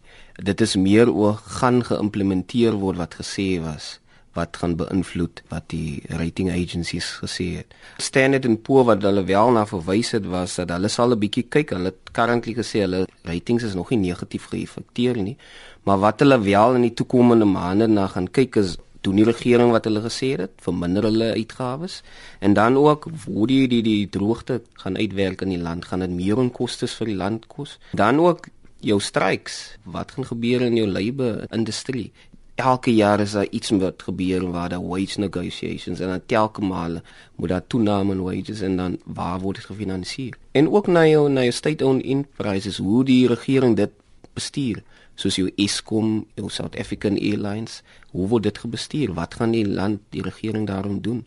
Dit 0.43 0.59
is 0.59 0.73
meer 0.75 1.07
oor 1.07 1.37
gaan 1.59 1.79
geïmplementeer 1.87 2.75
word 2.81 2.99
wat 2.99 3.15
gesê 3.21 3.45
was 3.63 3.93
wat 4.35 4.59
gaan 4.61 4.75
beïnvloed 4.77 5.39
wat 5.49 5.69
die 5.71 6.03
rating 6.19 6.51
agencies 6.51 7.07
gesê 7.21 7.47
het. 7.61 7.71
Standard 8.03 8.45
& 8.55 8.65
Poor 8.67 8.83
wat 8.89 9.01
hulle 9.07 9.23
wel 9.25 9.53
na 9.55 9.63
verwys 9.65 10.11
het 10.13 10.27
was 10.29 10.59
dat 10.59 10.75
hulle 10.75 10.91
sal 10.91 11.15
'n 11.15 11.19
bietjie 11.23 11.47
kyk. 11.47 11.71
Hulle 11.73 11.95
het 11.95 12.11
currently 12.11 12.53
gesê 12.59 12.83
hulle 12.83 13.07
ratings 13.23 13.63
is 13.63 13.73
nog 13.73 13.89
nie 13.89 14.11
negatief 14.11 14.51
geëffekteer 14.51 15.17
nie, 15.17 15.37
maar 15.85 16.03
wat 16.03 16.19
hulle 16.19 16.37
wel 16.43 16.75
in 16.75 16.81
die 16.81 16.93
toekomende 16.93 17.45
maande 17.45 17.87
na 17.87 18.07
gaan 18.07 18.27
kyk 18.27 18.55
is 18.55 18.77
doen 19.07 19.21
die 19.21 19.27
regering 19.27 19.71
wat 19.71 19.87
hulle 19.87 20.03
gesê 20.03 20.33
het, 20.35 20.53
verminder 20.63 21.07
hulle 21.07 21.31
uitgawes 21.37 22.01
en 22.43 22.57
dan 22.57 22.77
ook 22.79 23.07
hoe 23.25 23.47
die 23.47 23.65
die 23.71 23.83
die 23.85 24.03
droogte 24.11 24.61
gaan 24.83 24.99
uitwerk 24.99 25.43
in 25.45 25.55
die 25.55 25.63
land, 25.63 25.87
gaan 25.87 26.03
dit 26.03 26.15
meer 26.15 26.39
onkoste 26.41 26.89
vir 26.99 27.13
die 27.13 27.19
land 27.19 27.47
kos. 27.51 27.77
Dan 27.95 28.19
ook 28.23 28.49
jou 28.83 28.99
streiks, 29.01 29.77
wat 29.83 30.11
gaan 30.15 30.27
gebeur 30.27 30.65
in 30.67 30.75
jou 30.77 30.87
labour 30.87 31.45
industrie? 31.55 32.11
Elke 32.57 32.89
jaar 32.93 33.21
is 33.21 33.35
daar 33.37 33.47
iets 33.53 33.69
wat 33.77 34.01
gebeur 34.01 34.47
waar 34.51 34.71
daar 34.73 34.81
wage 34.81 35.19
negotiations 35.21 35.99
en 36.01 36.09
dan 36.09 36.25
telke 36.25 36.61
male 36.65 37.03
moet 37.35 37.53
daar 37.53 37.67
toename 37.67 38.15
in 38.15 38.23
wages 38.25 38.63
en 38.65 38.77
dan 38.77 38.97
waar 39.05 39.39
word 39.39 39.61
dit 39.61 39.69
gefinansier? 39.69 40.37
En 40.51 40.69
ook 40.69 40.87
na 40.87 41.05
jou 41.05 41.29
na 41.29 41.45
jou 41.45 41.53
state-owned 41.53 42.05
enterprises, 42.05 42.77
hoe 42.81 43.03
die 43.05 43.27
regering 43.29 43.77
dit 43.77 43.93
bestuur 44.37 44.81
soos 45.17 45.37
jou 45.39 45.49
Eskom, 45.57 46.25
jou 46.37 46.49
South 46.53 46.77
African 46.77 47.17
Airlines, 47.17 47.81
hoe 48.13 48.27
word 48.29 48.45
dit 48.45 48.59
gebestuur? 48.61 49.15
Wat 49.17 49.33
gaan 49.39 49.55
die 49.55 49.65
land, 49.65 50.03
die 50.13 50.21
regering 50.21 50.67
daarom 50.69 51.01
doen? 51.01 51.25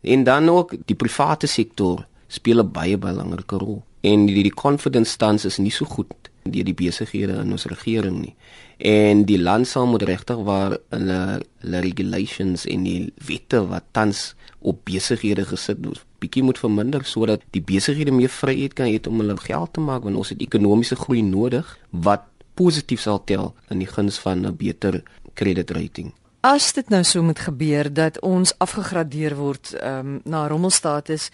En 0.00 0.24
dan 0.24 0.48
ook 0.48 0.72
die 0.88 0.96
private 0.96 1.46
sektor 1.46 2.06
speel 2.28 2.62
'n 2.62 2.72
baie 2.72 2.96
belangrike 2.98 3.56
rol. 3.56 3.82
En 4.00 4.26
die 4.26 4.42
die 4.42 4.54
confidence 4.54 5.10
stance 5.10 5.46
is 5.46 5.58
nie 5.58 5.70
so 5.70 5.84
goed 5.84 6.12
deur 6.42 6.64
die 6.64 6.74
besighede 6.74 7.32
in 7.32 7.50
ons 7.50 7.64
regering 7.64 8.20
nie. 8.20 8.34
En 8.78 9.24
die 9.24 9.38
land 9.38 9.66
sal 9.66 9.86
moet 9.86 10.02
regtig 10.02 10.36
waar 10.36 10.78
hulle 10.88 11.42
hulle 11.58 11.80
regulations 11.80 12.66
en 12.66 12.82
die 12.82 13.12
wette 13.26 13.66
wat 13.66 13.82
tans 13.90 14.34
op 14.60 14.84
besighede 14.84 15.44
gesit 15.44 15.84
word 15.84 16.04
bietjie 16.22 16.44
moet 16.46 16.58
verminder 16.60 17.04
sodat 17.04 17.44
die 17.54 17.62
besighede 17.64 18.14
meer 18.14 18.32
vryheid 18.32 18.74
kan 18.76 18.88
hê 18.90 19.00
om 19.08 19.20
hulle 19.22 19.36
geld 19.40 19.74
te 19.76 19.84
maak 19.84 20.06
want 20.06 20.16
ons 20.16 20.32
het 20.32 20.42
ekonomiese 20.42 20.96
groei 20.96 21.22
nodig 21.22 21.68
wat 22.06 22.26
positief 22.56 23.04
sal 23.04 23.20
tel 23.28 23.52
in 23.70 23.82
die 23.84 23.90
guns 23.90 24.18
van 24.24 24.46
'n 24.46 24.56
beter 24.56 25.02
credit 25.34 25.70
rating. 25.70 26.12
As 26.40 26.72
dit 26.72 26.88
nou 26.88 27.02
so 27.04 27.22
moet 27.22 27.38
gebeur 27.38 27.92
dat 27.92 28.20
ons 28.20 28.54
afgegradeer 28.58 29.34
word 29.36 29.74
um, 29.82 30.20
na 30.24 30.46
rommelstatus, 30.46 31.30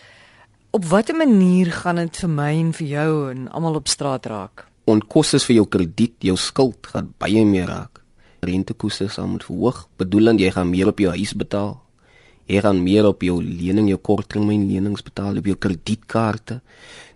op 0.71 0.85
watter 0.85 1.17
manier 1.17 1.73
gaan 1.73 1.97
dit 2.01 2.17
vir 2.17 2.31
my 2.33 2.53
en 2.59 2.73
vir 2.73 2.87
jou 2.87 3.31
en 3.31 3.49
almal 3.53 3.75
op 3.75 3.89
straat 3.89 4.27
raak? 4.27 4.67
Onkoste 4.85 5.39
vir 5.39 5.55
jou 5.55 5.67
krediet, 5.69 6.17
jou 6.19 6.37
skuld 6.37 6.87
gaan 6.87 7.13
baie 7.19 7.45
meer 7.45 7.69
raak. 7.69 8.01
Rentekoste 8.41 9.09
sal 9.09 9.29
moet 9.29 9.45
verhoog, 9.45 9.89
bedoelend 9.97 10.41
jy 10.41 10.51
gaan 10.51 10.71
meer 10.71 10.89
op 10.89 10.99
jou 10.99 11.13
huis 11.13 11.35
betaal. 11.37 11.77
Jy 12.51 12.61
gaan 12.61 12.83
meer 12.83 13.07
op 13.07 13.23
jou 13.23 13.39
lening, 13.43 13.89
jou 13.89 13.99
korttermynlenings 13.99 15.05
betaal 15.07 15.39
op 15.39 15.47
jou 15.47 15.57
kredietkaarte. 15.57 16.61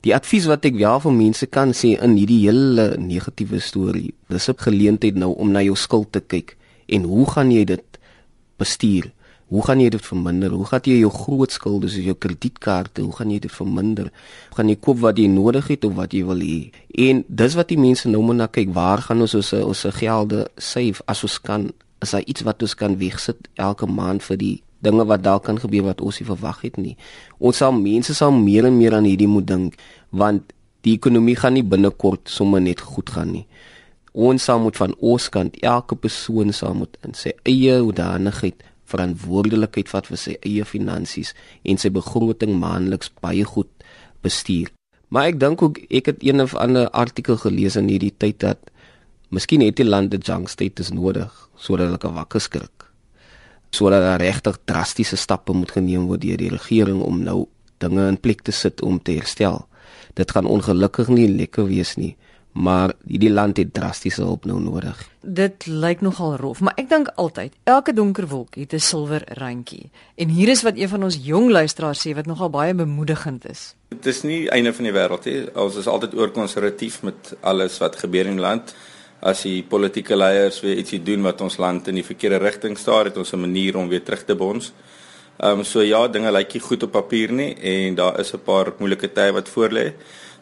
Die 0.07 0.15
advies 0.15 0.47
wat 0.47 0.65
ek 0.69 0.79
wel 0.79 1.01
vir 1.03 1.13
mense 1.17 1.47
kan 1.51 1.75
sê 1.75 1.97
in 1.99 2.15
hierdie 2.15 2.45
hele 2.45 2.95
negatiewe 3.01 3.59
storie, 3.61 4.15
dis 4.29 4.49
'n 4.49 4.55
geleentheid 4.55 5.17
nou 5.17 5.35
om 5.35 5.51
na 5.51 5.61
jou 5.63 5.75
skuld 5.75 6.13
te 6.13 6.21
kyk 6.21 6.57
en 6.89 7.05
hoe 7.05 7.27
gaan 7.31 7.51
jy 7.51 7.65
dit 7.65 7.99
bestuur? 8.59 9.13
Hoe 9.47 9.63
gaan 9.63 9.81
jy 9.81 9.91
dit 9.95 10.03
verminder? 10.03 10.51
Hoe 10.51 10.67
gaan 10.67 10.81
jy 10.85 10.99
jou 10.99 11.11
groot 11.11 11.53
skulde 11.53 11.89
soos 11.89 12.05
jou 12.05 12.17
kredietkaarte, 12.19 13.03
hoe 13.03 13.13
gaan 13.15 13.31
jy 13.31 13.39
dit 13.39 13.53
verminder? 13.53 14.11
Gaan 14.57 14.69
jy 14.69 14.77
koop 14.83 14.99
wat 15.05 15.19
jy 15.19 15.29
nodig 15.31 15.69
het 15.71 15.85
of 15.85 15.95
wat 15.95 16.13
jy 16.13 16.25
wil 16.27 16.43
hê? 16.43 16.73
En 16.99 17.23
dis 17.29 17.55
wat 17.55 17.69
die 17.69 17.79
mense 17.79 18.09
nou 18.09 18.23
moet 18.27 18.37
na 18.37 18.49
kyk, 18.51 18.75
waar 18.75 19.05
gaan 19.07 19.23
ons 19.23 19.35
ons 19.39 19.53
ons 19.53 19.87
gelde 20.01 20.49
save 20.59 21.03
as 21.07 21.23
ons 21.23 21.39
kan? 21.39 21.71
Is 22.03 22.11
daar 22.11 22.27
iets 22.27 22.43
wat 22.43 22.63
ons 22.63 22.75
kan 22.75 22.99
wegsit 22.99 23.49
elke 23.55 23.87
maand 23.87 24.23
vir 24.23 24.37
die 24.37 24.57
dinge 24.85 25.07
wat 25.09 25.25
dalk 25.25 25.47
kan 25.49 25.59
gebeur 25.61 25.89
wat 25.89 26.03
ons 26.05 26.21
nie 26.21 26.29
verwag 26.29 26.61
het 26.67 26.77
nie. 26.81 26.97
Ons 27.39 27.63
sal 27.63 27.73
mense 27.73 28.15
sal 28.15 28.35
meer 28.35 28.69
en 28.69 28.77
meer 28.77 28.97
aan 28.97 29.09
hierdie 29.09 29.31
moet 29.31 29.49
dink 29.49 29.81
want 30.11 30.53
die 30.87 30.95
ekonomie 30.95 31.37
gaan 31.37 31.57
nie 31.57 31.67
binnekort 31.67 32.31
sommer 32.31 32.63
net 32.63 32.81
goed 32.81 33.11
gaan 33.11 33.33
nie. 33.33 33.47
Ons 34.13 34.47
sal 34.49 34.63
moet 34.63 34.77
van 34.79 34.95
ons 35.01 35.29
kant 35.33 35.57
elke 35.63 35.99
persoon 35.99 36.53
sal 36.55 36.77
moet 36.79 36.97
in 37.05 37.17
sy 37.19 37.35
eie 37.49 37.81
hoedanigheid 37.83 38.63
verantwoordelikheid 38.87 39.91
vat 39.91 40.07
vir 40.07 40.21
sy 40.21 40.37
eie 40.47 40.65
finansies 40.65 41.35
en 41.67 41.81
sy 41.81 41.91
begroting 41.91 42.55
maandeliks 42.61 43.11
baie 43.21 43.45
goed 43.45 43.71
bestuur. 44.23 44.71
Maar 45.11 45.33
ek 45.33 45.41
dink 45.43 45.63
ook 45.63 45.83
ek 45.91 46.13
het 46.13 46.25
een 46.25 46.43
of 46.43 46.55
ander 46.59 46.89
artikel 46.91 47.39
gelees 47.43 47.77
in 47.79 47.91
hierdie 47.91 48.15
tyd 48.15 48.41
dat 48.47 48.71
miskien 49.35 49.63
het 49.67 49.77
die 49.77 49.87
land 49.87 50.15
'n 50.15 50.23
junk 50.23 50.49
status 50.49 50.91
nodig 50.91 51.33
sodat 51.57 51.87
hulle 51.87 51.99
kan 51.99 52.15
wakker 52.15 52.41
skrik 52.41 52.76
sodat 53.71 54.01
daar 54.01 54.21
regtig 54.21 54.59
drastiese 54.65 55.17
stappe 55.17 55.53
moet 55.53 55.71
geneem 55.71 56.07
word 56.07 56.21
deur 56.21 56.37
die 56.37 56.53
regering 56.53 57.03
om 57.03 57.23
nou 57.23 57.47
dinge 57.79 58.09
in 58.09 58.21
plek 58.21 58.43
te 58.43 58.53
sit 58.53 58.83
om 58.83 59.03
te 59.03 59.19
herstel. 59.19 59.67
Dit 60.15 60.31
gaan 60.31 60.47
ongelukkig 60.47 61.09
nie 61.13 61.29
lekker 61.29 61.67
wees 61.69 61.97
nie, 62.01 62.17
maar 62.57 62.95
hierdie 63.05 63.31
land 63.31 63.59
het 63.61 63.75
drastiese 63.77 64.23
hulp 64.25 64.47
nou 64.49 64.57
nodig. 64.61 64.97
Dit 65.21 65.67
lyk 65.67 66.01
nogal 66.01 66.37
rof, 66.41 66.63
maar 66.65 66.77
ek 66.81 66.89
dink 66.89 67.11
altyd 67.21 67.53
elke 67.69 67.93
donker 67.93 68.29
wolk 68.31 68.57
het 68.57 68.73
'n 68.73 68.81
silwer 68.81 69.25
randjie. 69.37 69.91
En 70.17 70.29
hier 70.29 70.49
is 70.49 70.63
wat 70.63 70.77
een 70.77 70.89
van 70.89 71.05
ons 71.05 71.19
jong 71.23 71.51
luisteraars 71.51 72.07
sê 72.07 72.15
wat 72.15 72.27
nogal 72.27 72.51
baie 72.51 72.75
bemoedigend 72.75 73.49
is. 73.49 73.75
Dit 73.89 74.07
is 74.07 74.23
nie 74.23 74.49
einde 74.49 74.73
van 74.73 74.85
die 74.85 74.93
wêreld 74.93 75.25
nie. 75.25 75.55
Ons 75.55 75.77
is 75.77 75.87
altyd 75.87 76.15
oorkonservatief 76.15 77.03
met 77.03 77.37
alles 77.41 77.79
wat 77.79 77.97
gebeur 77.97 78.27
in 78.27 78.37
die 78.37 78.41
land 78.41 78.75
as 79.21 79.43
die 79.47 79.63
politieke 79.63 80.17
leiers 80.17 80.61
weer 80.61 80.77
ietsie 80.77 81.01
doen 81.03 81.23
wat 81.23 81.41
ons 81.41 81.57
land 81.59 81.89
in 81.89 81.95
die 81.95 82.05
verkeerde 82.05 82.41
rigting 82.43 82.77
staar, 82.79 83.09
het 83.09 83.17
ons 83.17 83.33
'n 83.33 83.41
manier 83.41 83.77
om 83.77 83.89
weer 83.89 84.03
terug 84.03 84.25
te 84.25 84.35
bons. 84.35 84.73
Ehm 85.39 85.59
um, 85.59 85.65
so 85.65 85.81
ja, 85.81 86.09
dinge 86.09 86.33
lyk 86.33 86.55
nie 86.55 86.61
goed 86.61 86.83
op 86.83 86.93
papier 86.93 87.33
nie 87.33 87.55
en 87.61 87.95
daar 87.95 88.21
is 88.21 88.33
'n 88.33 88.39
paar 88.45 88.73
moeilike 88.79 89.13
tye 89.13 89.33
wat 89.33 89.49
voorlê. 89.49 89.93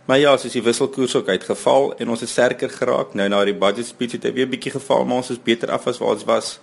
Maar 0.07 0.19
ja, 0.19 0.37
soos 0.37 0.53
die 0.53 0.63
wisselkoers 0.63 1.15
ook 1.17 1.29
uitgeval 1.29 1.95
en 1.99 2.09
ons 2.09 2.21
het 2.21 2.29
sterker 2.29 2.71
geraak. 2.71 3.15
Nou 3.15 3.29
na 3.29 3.45
die 3.45 3.55
budget 3.55 3.87
speech 3.87 4.13
het 4.13 4.23
hy 4.23 4.33
weer 4.33 4.49
bietjie 4.49 4.73
geval, 4.73 5.05
maar 5.05 5.17
ons 5.17 5.31
is 5.31 5.43
beter 5.43 5.71
af 5.71 5.87
as 5.87 5.99
wat 5.99 6.09
ons 6.09 6.25
was 6.25 6.61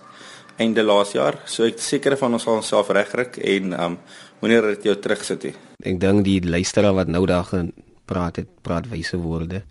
einde 0.56 0.82
laas 0.82 1.12
jaar. 1.12 1.40
So 1.46 1.64
ek 1.64 1.78
seker 1.78 2.16
van 2.16 2.32
ons 2.32 2.42
sal 2.42 2.54
onsself 2.54 2.88
regkry 2.88 3.26
en 3.56 3.72
ehm 3.72 3.84
um, 3.84 3.98
wanneer 4.40 4.62
dit 4.62 4.82
jou 4.82 4.96
terugsit. 4.96 5.44
Ek 5.82 6.00
dink 6.00 6.24
die 6.24 6.40
luisteraar 6.48 6.94
wat 6.94 7.08
nou 7.08 7.26
daar 7.26 7.44
gepraat 7.44 8.36
het, 8.36 8.48
praat 8.62 8.88
wyse 8.88 9.16
woorde 9.16 9.62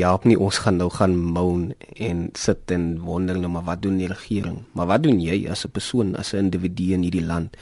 ja, 0.00 0.12
op 0.14 0.24
nie 0.24 0.38
ons 0.38 0.58
gaan 0.64 0.78
nou 0.80 0.88
gaan 0.92 1.16
moan 1.16 1.70
en 1.94 2.28
sit 2.38 2.70
en 2.74 2.86
wonder 3.04 3.38
nou 3.38 3.50
maar 3.52 3.66
wat 3.66 3.82
doen 3.82 3.98
die 4.00 4.10
regering? 4.10 4.62
Maar 4.72 4.90
wat 4.94 5.02
doen 5.04 5.20
jy 5.20 5.46
as 5.50 5.66
'n 5.66 5.70
persoon, 5.70 6.16
as 6.16 6.32
'n 6.32 6.48
individu 6.48 6.92
in 6.94 7.02
hierdie 7.02 7.26
land 7.26 7.56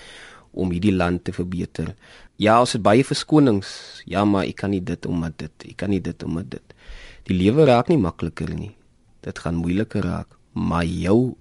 om 0.53 0.71
hierdie 0.71 0.95
land 0.95 1.25
te 1.25 1.33
verbeter? 1.33 1.95
Ja, 2.37 2.61
ons 2.61 2.73
het 2.73 2.83
baie 2.83 3.05
verskonings. 3.05 4.03
Ja, 4.05 4.25
maar 4.25 4.45
ek 4.45 4.57
kan 4.57 4.71
nie 4.71 4.83
dit 4.83 5.07
omdat 5.07 5.39
dit, 5.39 5.53
ek 5.69 5.77
kan 5.77 5.91
nie 5.91 6.01
dit 6.01 6.23
omdat 6.23 6.51
dit. 6.51 6.75
Die 7.25 7.37
lewe 7.37 7.65
raak 7.65 7.89
nie 7.89 7.99
makliker 7.99 8.55
nie. 8.55 8.75
Dit 9.21 9.39
gaan 9.39 9.55
moeiliker 9.55 10.03
raak, 10.03 10.29
maar 10.53 10.85
jou 10.85 11.35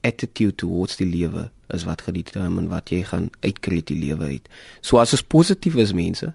attitude 0.00 0.54
towards 0.54 0.96
die 0.96 1.06
lewe 1.06 1.50
is 1.74 1.84
wat 1.84 2.02
gedetermine 2.02 2.68
wat 2.68 2.90
jy 2.90 3.02
gaan 3.04 3.30
uitkry 3.40 3.74
uit 3.82 3.86
die 3.86 3.98
lewe 3.98 4.24
uit. 4.24 4.48
So 4.80 4.98
as 4.98 5.12
ons 5.12 5.22
positief 5.22 5.76
is 5.76 5.92
mense, 5.92 6.32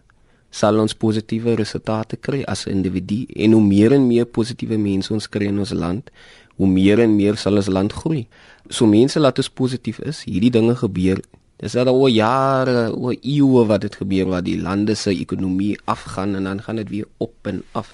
sal 0.54 0.78
ons 0.82 0.94
positiewe 0.94 1.56
resultate 1.58 2.20
kry 2.22 2.44
as 2.54 2.66
'n 2.68 2.78
individu 2.78 3.26
en 3.36 3.52
hoe 3.58 3.64
meer 3.64 3.94
en 3.94 4.08
meer 4.08 4.26
positiewe 4.26 4.78
mense 4.78 5.14
ons 5.14 5.30
kry 5.30 5.48
in 5.50 5.60
ons 5.60 5.74
land, 5.74 6.12
hoe 6.58 6.68
meer 6.68 7.00
en 7.00 7.16
meer 7.16 7.36
sal 7.36 7.56
ons 7.56 7.68
land 7.68 7.94
groei. 7.94 8.28
So 8.70 8.86
mense 8.86 9.20
laat 9.20 9.38
ons 9.38 9.50
positief 9.50 10.00
is, 10.00 10.24
hierdie 10.24 10.52
dinge 10.52 10.76
gebeur. 10.76 11.22
Dis 11.58 11.76
al 11.76 11.90
oor 11.90 12.10
jare, 12.10 12.92
oor 12.94 13.16
eeue 13.22 13.66
wat 13.66 13.82
dit 13.82 13.96
gebeur 13.96 14.28
waar 14.28 14.44
die 14.44 14.60
lande 14.62 14.96
se 14.96 15.10
ekonomie 15.10 15.78
afgaan 15.86 16.36
en 16.36 16.44
dan 16.44 16.62
gaan 16.62 16.76
dit 16.76 16.90
weer 16.90 17.08
op 17.18 17.34
en 17.48 17.64
af. 17.72 17.94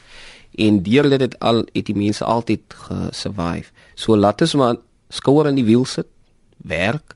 En 0.58 0.84
deur 0.84 1.10
dit 1.10 1.22
het 1.22 1.40
al 1.40 1.64
het 1.74 1.86
die 1.86 1.96
mense 1.96 2.24
altyd 2.26 2.62
gesurvive. 2.68 3.72
So 3.96 4.18
laat 4.18 4.42
ons 4.42 4.56
maar 4.56 4.76
skouer 5.10 5.48
in 5.48 5.56
die 5.56 5.66
wiel 5.66 5.86
sit, 5.86 6.08
werk 6.58 7.16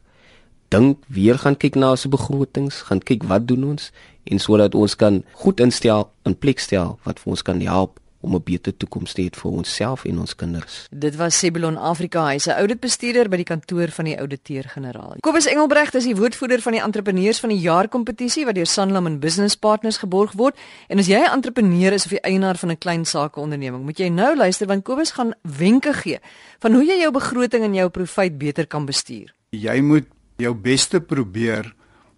dink 0.73 0.97
weer 1.07 1.37
gaan 1.37 1.57
kyk 1.59 1.75
na 1.77 1.93
ons 1.93 2.07
begrotings, 2.09 2.81
gaan 2.89 3.01
kyk 3.03 3.27
wat 3.29 3.45
doen 3.49 3.73
ons 3.73 3.91
en 4.23 4.39
sodat 4.39 4.75
ons 4.75 4.95
kan 4.95 5.21
goed 5.43 5.59
instel 5.61 6.07
in 6.25 6.35
plek 6.35 6.63
stel 6.63 6.97
wat 7.05 7.19
vir 7.21 7.35
ons 7.35 7.45
kan 7.45 7.61
help 7.61 7.99
om 8.23 8.35
'n 8.35 8.43
beter 8.43 8.77
toekoms 8.77 9.13
te 9.13 9.21
hê 9.21 9.29
vir 9.29 9.51
onsself 9.51 10.05
en 10.05 10.19
ons 10.19 10.35
kinders. 10.35 10.87
Dit 10.89 11.15
was 11.15 11.37
Sebulon 11.39 11.77
Afrika, 11.77 12.25
hy's 12.27 12.47
'n 12.47 12.55
ouditbestuurder 12.55 13.29
by 13.29 13.35
die 13.35 13.51
kantoor 13.51 13.87
van 13.87 14.05
die 14.05 14.17
ouditeur-generaal. 14.19 15.15
Kobus 15.19 15.45
Engelbregt 15.45 15.95
is 15.95 16.03
die 16.03 16.15
woordvoerder 16.15 16.61
van 16.61 16.71
die 16.71 16.81
entrepreneurs 16.81 17.39
van 17.39 17.49
die 17.49 17.59
jaar 17.59 17.87
kompetisie 17.87 18.45
wat 18.45 18.55
deur 18.55 18.65
Sanlam 18.65 19.05
en 19.05 19.19
Business 19.19 19.55
Partners 19.55 19.97
geborg 19.97 20.31
word. 20.31 20.55
En 20.87 20.99
as 20.99 21.07
jy 21.07 21.19
'n 21.19 21.33
entrepreneur 21.33 21.93
is 21.93 22.05
of 22.05 22.11
'n 22.11 22.23
eienaar 22.23 22.55
van 22.55 22.69
'n 22.69 22.77
klein 22.77 23.05
sakeonderneming, 23.05 23.83
moet 23.83 23.97
jy 23.97 24.07
nou 24.07 24.35
luister 24.37 24.67
want 24.67 24.83
Kobus 24.83 25.11
gaan 25.11 25.33
wenke 25.41 25.93
gee 25.93 26.19
van 26.59 26.73
hoe 26.73 26.85
jy 26.85 26.99
jou 26.99 27.11
begroting 27.11 27.63
en 27.63 27.73
jou 27.73 27.89
profit 27.89 28.37
beter 28.37 28.67
kan 28.67 28.85
bestuur. 28.85 29.33
Jy 29.49 29.81
moet 29.81 30.05
jou 30.43 30.53
beste 30.55 31.01
probeer 31.01 31.73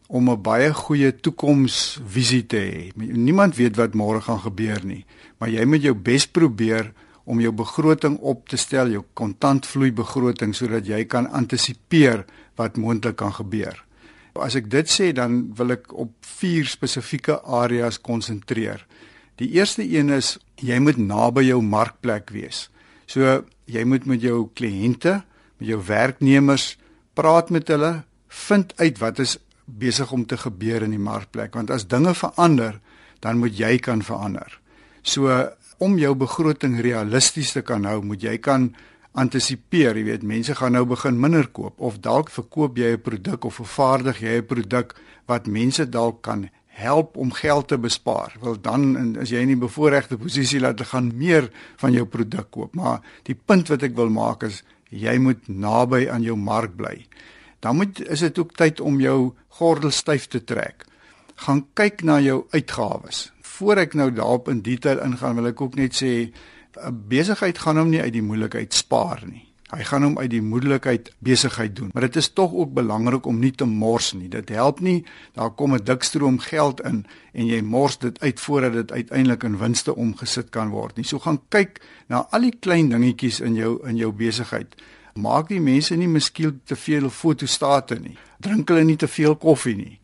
om 0.08 0.30
'n 0.30 0.42
baie 0.42 0.74
goeie 0.74 1.12
toekomsvisie 1.12 2.46
te 2.46 2.58
hê. 2.58 2.92
Niemand 2.96 3.56
weet 3.56 3.76
wat 3.76 3.94
môre 3.94 4.22
gaan 4.22 4.40
gebeur 4.40 4.86
nie, 4.86 5.06
maar 5.38 5.50
jy 5.50 5.66
moet 5.66 5.82
jou 5.82 5.94
bes 5.94 6.28
probeer 6.28 6.94
om 7.26 7.42
jou 7.42 7.52
begroting 7.52 8.18
op 8.18 8.50
te 8.50 8.58
stel, 8.58 8.90
jou 8.90 9.04
kontantvloei 9.14 9.92
begroting 9.92 10.54
sodat 10.56 10.86
jy 10.88 11.06
kan 11.06 11.28
antisipeer 11.28 12.26
wat 12.56 12.78
moontlik 12.78 13.16
kan 13.16 13.34
gebeur. 13.34 13.82
As 14.36 14.56
ek 14.56 14.70
dit 14.70 14.90
sê, 14.92 15.14
dan 15.14 15.54
wil 15.56 15.72
ek 15.72 15.94
op 15.94 16.12
vier 16.40 16.66
spesifieke 16.66 17.40
areas 17.42 18.02
konsentreer. 18.02 18.86
Die 19.40 19.50
eerste 19.56 19.84
een 19.84 20.10
is 20.10 20.38
jy 20.62 20.80
moet 20.80 20.98
naby 20.98 21.48
jou 21.48 21.62
markplek 21.62 22.32
wees. 22.36 22.70
So 23.08 23.44
jy 23.66 23.84
moet 23.88 24.06
met 24.06 24.22
jou 24.22 24.50
kliënte, 24.54 25.24
met 25.60 25.68
jou 25.68 25.80
werknemers 25.88 26.76
praat 27.16 27.50
met 27.50 27.68
hulle, 27.72 28.04
vind 28.36 28.74
uit 28.78 29.00
wat 29.00 29.20
is 29.24 29.38
besig 29.66 30.12
om 30.12 30.26
te 30.26 30.38
gebeur 30.38 30.84
in 30.86 30.94
die 30.94 31.02
markplek 31.02 31.56
want 31.58 31.72
as 31.74 31.88
dinge 31.90 32.14
verander, 32.18 32.80
dan 33.24 33.40
moet 33.42 33.56
jy 33.58 33.78
kan 33.82 34.04
verander. 34.06 34.60
So 35.02 35.32
om 35.82 35.98
jou 36.00 36.14
begroting 36.16 36.78
realisties 36.84 37.54
te 37.56 37.64
kan 37.66 37.86
hou, 37.88 38.02
moet 38.06 38.24
jy 38.24 38.38
kan 38.38 38.70
antisipeer, 39.16 39.96
jy 39.96 40.06
weet, 40.10 40.28
mense 40.28 40.56
gaan 40.56 40.76
nou 40.76 40.84
begin 40.88 41.18
minder 41.20 41.48
koop 41.48 41.80
of 41.80 42.02
dalk 42.04 42.30
verkoop 42.32 42.78
jy 42.78 42.96
'n 42.96 43.02
produk 43.02 43.46
of 43.46 43.56
vervaardig 43.56 44.20
jy 44.22 44.38
'n 44.38 44.46
produk 44.46 44.96
wat 45.28 45.48
mense 45.48 45.90
dalk 45.90 46.22
kan 46.22 46.50
help 46.68 47.18
om 47.18 47.32
geld 47.32 47.68
te 47.68 47.78
bespaar. 47.78 48.36
Wel 48.42 48.62
dan 48.62 49.18
as 49.18 49.30
jy 49.30 49.40
in 49.40 49.52
'n 49.52 49.60
bevoordeelde 49.60 50.18
posisie 50.18 50.60
laat 50.60 50.82
gaan 50.82 51.18
meer 51.18 51.50
van 51.78 51.94
jou 51.94 52.06
produk 52.06 52.52
koop, 52.52 52.76
maar 52.76 53.02
die 53.24 53.36
punt 53.46 53.68
wat 53.68 53.84
ek 53.84 53.96
wil 53.96 54.10
maak 54.10 54.44
is 54.44 54.64
jy 54.90 55.18
moet 55.18 55.48
naby 55.48 56.10
aan 56.10 56.22
jou 56.22 56.36
mark 56.36 56.76
bly 56.76 57.08
dan 57.66 57.76
moet 57.76 58.02
is 58.08 58.22
dit 58.22 58.40
ook 58.40 58.52
tyd 58.54 58.82
om 58.82 59.00
jou 59.02 59.34
gordel 59.58 59.92
styf 59.92 60.28
te 60.30 60.44
trek. 60.44 60.86
Gaan 61.46 61.66
kyk 61.74 62.04
na 62.06 62.20
jou 62.22 62.44
uitgawes. 62.54 63.32
Voor 63.56 63.82
ek 63.82 63.96
nou 63.98 64.12
daarop 64.14 64.52
in 64.54 64.62
detail 64.62 65.02
ingaan, 65.02 65.40
wil 65.40 65.50
ek 65.50 65.62
ook 65.66 65.76
net 65.80 65.98
sê 65.98 66.30
'n 66.76 67.02
besigheid 67.10 67.58
gaan 67.58 67.78
hom 67.78 67.90
nie 67.90 68.02
uit 68.02 68.14
die 68.14 68.22
moeilikheid 68.22 68.74
spaar 68.74 69.24
nie. 69.26 69.48
Hy 69.74 69.84
gaan 69.84 70.04
hom 70.04 70.18
uit 70.20 70.30
die 70.30 70.42
moeilikheid 70.42 71.10
besigheid 71.20 71.76
doen. 71.76 71.90
Maar 71.94 72.02
dit 72.02 72.16
is 72.16 72.30
tog 72.30 72.54
ook 72.54 72.74
belangrik 72.74 73.26
om 73.26 73.40
nie 73.40 73.52
te 73.52 73.66
mors 73.66 74.14
nie. 74.14 74.30
Dit 74.30 74.50
help 74.50 74.80
nie 74.80 75.06
daar 75.34 75.50
kom 75.50 75.74
'n 75.74 75.84
dik 75.84 76.04
stroom 76.04 76.40
geld 76.40 76.82
in 76.82 77.06
en 77.34 77.46
jy 77.46 77.62
mors 77.62 77.98
dit 77.98 78.20
uit 78.20 78.40
voordat 78.40 78.74
dit 78.74 78.92
uiteindelik 78.92 79.44
in 79.44 79.58
winste 79.58 79.96
omgesit 79.96 80.50
kan 80.50 80.70
word 80.70 80.96
nie. 80.98 81.06
So 81.06 81.20
gaan 81.20 81.42
kyk 81.50 81.82
na 82.08 82.28
al 82.30 82.42
die 82.42 82.58
klein 82.60 82.90
dingetjies 82.90 83.40
in 83.40 83.56
jou 83.56 83.88
in 83.88 83.96
jou 83.96 84.12
besigheid 84.12 84.76
maak 85.16 85.48
die 85.48 85.62
mense 85.64 85.96
nie 85.96 86.10
miskien 86.12 86.58
te 86.68 86.76
veel 86.76 87.08
fotostate 87.10 87.96
nie. 88.02 88.18
Drink 88.44 88.68
hulle 88.70 88.84
nie 88.84 88.98
te 89.00 89.08
veel 89.08 89.38
koffie 89.40 89.76
nie. 89.78 89.96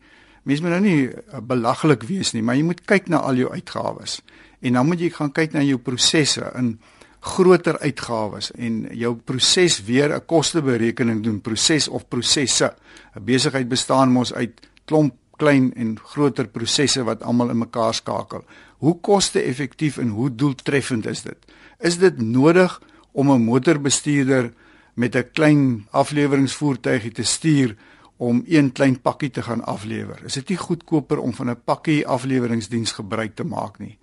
Mense 0.48 0.64
moet 0.64 0.72
nou 0.72 0.80
nie 0.86 1.10
eh, 1.10 1.40
belaglik 1.44 2.06
wees 2.08 2.32
nie, 2.32 2.40
maar 2.42 2.56
jy 2.56 2.64
moet 2.70 2.80
kyk 2.88 3.10
na 3.12 3.20
al 3.20 3.36
jou 3.42 3.50
uitgawes. 3.52 4.20
En 4.64 4.78
dan 4.78 4.88
moet 4.88 5.02
jy 5.04 5.10
gaan 5.12 5.32
kyk 5.36 5.52
na 5.52 5.62
jou 5.66 5.76
prosesse 5.84 6.48
in 6.58 6.78
groter 7.22 7.76
uitgawes 7.84 8.50
en 8.56 8.86
jou 8.98 9.12
proses 9.14 9.82
weer 9.86 10.16
'n 10.16 10.26
kosteberekening 10.26 11.22
doen, 11.22 11.40
proses 11.40 11.88
of 11.88 12.08
prosesse. 12.08 12.72
'n 13.14 13.24
Besigheid 13.24 13.68
bestaan 13.68 14.12
mos 14.12 14.32
uit 14.32 14.60
klomp 14.86 15.14
klein 15.36 15.74
en 15.74 15.98
groter 15.98 16.48
prosesse 16.48 17.04
wat 17.04 17.22
almal 17.22 17.50
in 17.50 17.58
mekaar 17.58 17.94
skakel. 17.94 18.44
Hoe 18.78 19.00
koste-effektief 19.00 19.98
en 19.98 20.08
hoe 20.08 20.34
doeltreffend 20.34 21.06
is 21.06 21.22
dit? 21.22 21.38
Is 21.80 21.98
dit 21.98 22.20
nodig 22.20 22.80
om 23.12 23.30
'n 23.30 23.44
motorbestuurder 23.44 24.52
met 24.94 25.16
'n 25.16 25.30
klein 25.32 25.86
afleweringsvoertuigie 25.90 27.12
te 27.12 27.22
stuur 27.22 27.76
om 28.16 28.44
een 28.46 28.72
klein 28.72 29.00
pakkie 29.00 29.30
te 29.30 29.42
gaan 29.42 29.64
aflewer? 29.64 30.24
Is 30.24 30.32
dit 30.32 30.48
nie 30.48 30.58
goedkoper 30.58 31.18
om 31.18 31.34
van 31.34 31.50
'n 31.50 31.62
pakkie 31.64 32.06
afleweringsdiens 32.06 32.92
gebruik 32.92 33.34
te 33.34 33.44
maak 33.44 33.78
nie? 33.78 33.98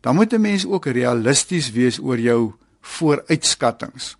Dan 0.00 0.14
moet 0.14 0.32
'n 0.32 0.40
mens 0.40 0.66
ook 0.66 0.86
realisties 0.86 1.70
wees 1.70 1.98
oor 1.98 2.18
jou 2.18 2.52
vooruitskattinge. 2.80 4.16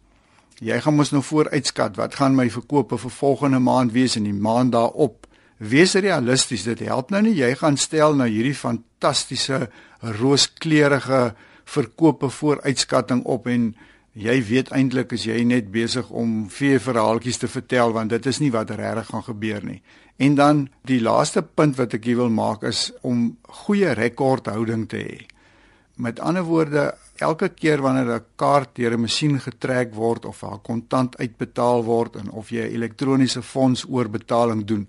Jy 0.58 0.80
gaan 0.80 0.94
mos 0.94 1.10
nou 1.10 1.22
vooruitskat 1.22 1.96
wat 1.96 2.14
gaan 2.14 2.34
my 2.34 2.50
verkope 2.50 2.98
vir 2.98 3.10
volgende 3.10 3.58
maand 3.58 3.92
wees 3.92 4.16
en 4.16 4.22
die 4.22 4.34
maand 4.34 4.72
daarop. 4.72 5.26
Wees 5.56 5.94
realisties, 5.94 6.62
dit 6.62 6.78
help 6.78 7.10
nou 7.10 7.22
nie 7.22 7.34
jy 7.34 7.54
gaan 7.54 7.76
stel 7.76 8.14
na 8.14 8.24
hierdie 8.24 8.54
fantastiese 8.54 9.68
rooskleurige 10.00 11.34
verkope 11.64 12.30
vooruitskatting 12.30 13.24
op 13.24 13.46
en 13.46 13.76
jy 14.12 14.42
weet 14.42 14.72
eintlik 14.72 15.12
as 15.12 15.24
jy 15.26 15.44
net 15.44 15.70
besig 15.70 16.10
om 16.10 16.48
vee 16.50 16.78
verhaaltjies 16.78 17.38
te 17.38 17.48
vertel 17.48 17.92
want 17.92 18.10
dit 18.10 18.26
is 18.26 18.40
nie 18.40 18.50
wat 18.50 18.70
regtig 18.70 19.10
gaan 19.12 19.22
gebeur 19.26 19.64
nie. 19.64 19.82
En 20.18 20.34
dan 20.34 20.68
die 20.82 21.00
laaste 21.00 21.42
punt 21.42 21.76
wat 21.78 21.94
ek 21.94 22.08
wil 22.18 22.30
maak 22.30 22.64
is 22.66 22.88
om 23.02 23.36
goeie 23.64 23.92
rekordhouding 23.94 24.88
te 24.88 24.96
hê. 24.96 25.18
Met 25.98 26.20
ander 26.20 26.42
woorde, 26.46 26.94
elke 27.18 27.48
keer 27.48 27.82
wanneer 27.82 28.14
'n 28.14 28.24
kaart 28.36 28.74
deur 28.74 28.94
'n 28.94 29.00
masjien 29.00 29.40
getrek 29.40 29.94
word 29.94 30.24
of 30.24 30.40
haar 30.40 30.58
kontant 30.58 31.16
uitbetaal 31.18 31.84
word 31.84 32.16
en 32.16 32.30
of 32.30 32.50
jy 32.50 32.62
'n 32.62 32.74
elektroniese 32.74 33.42
fonds 33.42 33.84
oorbetaling 33.88 34.64
doen, 34.64 34.88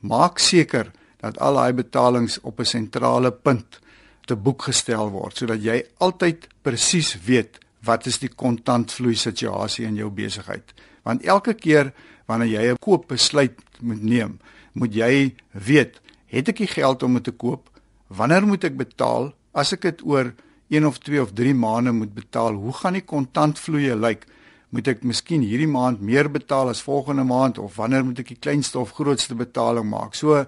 maak 0.00 0.38
seker 0.38 0.92
dat 1.20 1.38
al 1.38 1.54
daai 1.54 1.72
betalings 1.72 2.38
op 2.42 2.60
'n 2.60 2.64
sentrale 2.64 3.32
punt 3.32 3.80
te 4.26 4.36
boek 4.36 4.62
gestel 4.62 5.10
word 5.10 5.36
sodat 5.36 5.62
jy 5.62 5.84
altyd 5.98 6.48
presies 6.62 7.16
weet 7.24 7.58
wat 7.86 8.06
is 8.10 8.18
die 8.22 8.32
kontantvloei 8.32 9.14
situasie 9.18 9.86
in 9.86 9.96
jou 9.96 10.10
besigheid? 10.10 10.74
Want 11.06 11.24
elke 11.24 11.54
keer 11.54 11.92
wanneer 12.26 12.48
jy 12.48 12.72
'n 12.72 12.82
koopbesluit 12.82 13.54
moet 13.80 14.02
neem, 14.02 14.38
moet 14.72 14.94
jy 14.94 15.34
weet, 15.52 16.00
het 16.26 16.48
ek 16.48 16.56
die 16.56 16.66
geld 16.66 17.02
om 17.02 17.14
dit 17.14 17.24
te 17.24 17.32
koop? 17.32 17.70
Wanneer 18.08 18.46
moet 18.46 18.64
ek 18.64 18.76
betaal? 18.76 19.32
As 19.54 19.72
ek 19.72 19.82
dit 19.82 20.02
oor 20.04 20.34
1 20.68 20.86
of 20.86 20.98
2 20.98 21.22
of 21.22 21.32
3 21.32 21.54
maande 21.54 21.92
moet 21.92 22.14
betaal, 22.14 22.54
hoe 22.54 22.72
gaan 22.72 22.92
die 22.92 23.04
kontantvloei 23.04 23.94
lyk? 23.94 24.26
Moet 24.74 24.88
ek 24.88 25.02
miskien 25.02 25.42
hierdie 25.46 25.70
maand 25.70 26.00
meer 26.00 26.28
betaal 26.30 26.68
as 26.68 26.82
volgende 26.82 27.24
maand 27.24 27.58
of 27.58 27.76
wanneer 27.76 28.04
moet 28.04 28.18
ek 28.18 28.28
die 28.34 28.40
kleinste 28.40 28.78
of 28.78 28.92
grootste 28.92 29.34
betaling 29.34 29.86
maak? 29.88 30.14
So 30.14 30.44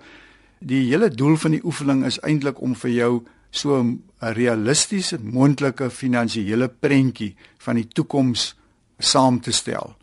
die 0.58 0.88
hele 0.90 1.08
doel 1.08 1.36
van 1.36 1.54
die 1.54 1.64
oefening 1.64 2.04
is 2.04 2.18
eintlik 2.26 2.60
om 2.60 2.74
vir 2.74 2.90
jou 2.90 3.12
so 3.50 3.80
'n 3.80 4.02
realistiese 4.20 5.18
moontlike 5.22 5.90
finansiële 5.90 6.68
prentjie 6.68 7.36
van 7.58 7.74
die 7.74 7.88
toekoms 7.88 8.54
saam 8.98 9.40
te 9.40 9.52
stel. 9.52 9.96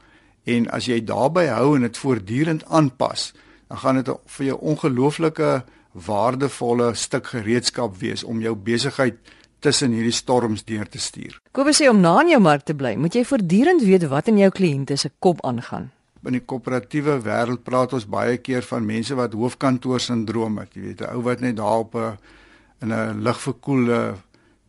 En 0.44 0.70
as 0.70 0.86
jy 0.86 1.04
daarby 1.04 1.46
hou 1.46 1.76
en 1.76 1.82
dit 1.82 1.98
voortdurend 1.98 2.66
aanpas, 2.66 3.34
dan 3.68 3.78
gaan 3.78 3.96
dit 3.96 4.10
vir 4.26 4.46
jou 4.46 4.58
ongelooflike 4.62 5.64
waardevolle 5.92 6.94
stuk 6.94 7.28
gereedskap 7.28 7.98
wees 7.98 8.24
om 8.24 8.42
jou 8.42 8.56
besigheid 8.56 9.16
tussen 9.60 9.92
hierdie 9.92 10.14
storms 10.14 10.64
deur 10.68 10.88
te 10.90 11.00
stuur. 11.02 11.40
Kobus 11.52 11.82
sê 11.82 11.90
om 11.90 12.00
na 12.00 12.20
in 12.22 12.36
jou 12.36 12.42
mark 12.44 12.66
te 12.68 12.76
bly, 12.78 12.96
moet 12.96 13.16
jy 13.16 13.24
voortdurend 13.26 13.82
weet 13.82 14.08
wat 14.12 14.28
in 14.28 14.38
jou 14.38 14.52
kliënte 14.54 14.98
se 15.02 15.10
kop 15.20 15.42
aangaan. 15.48 15.90
In 16.26 16.34
die 16.34 16.42
koöperatiewe 16.42 17.20
wêreld 17.22 17.64
praat 17.66 17.94
ons 17.94 18.08
baie 18.10 18.38
keer 18.42 18.66
van 18.66 18.86
mense 18.86 19.16
wat 19.18 19.34
hoofkantoor 19.38 20.02
sindroom 20.02 20.58
het, 20.62 20.74
jy 20.74 20.82
weet, 20.82 21.02
'n 21.02 21.14
ou 21.16 21.22
wat 21.22 21.42
net 21.42 21.56
daar 21.58 21.86
op 21.86 21.96
'n 21.96 22.18
in 22.86 22.94
'n 22.94 23.24
ligverkoelde 23.26 24.16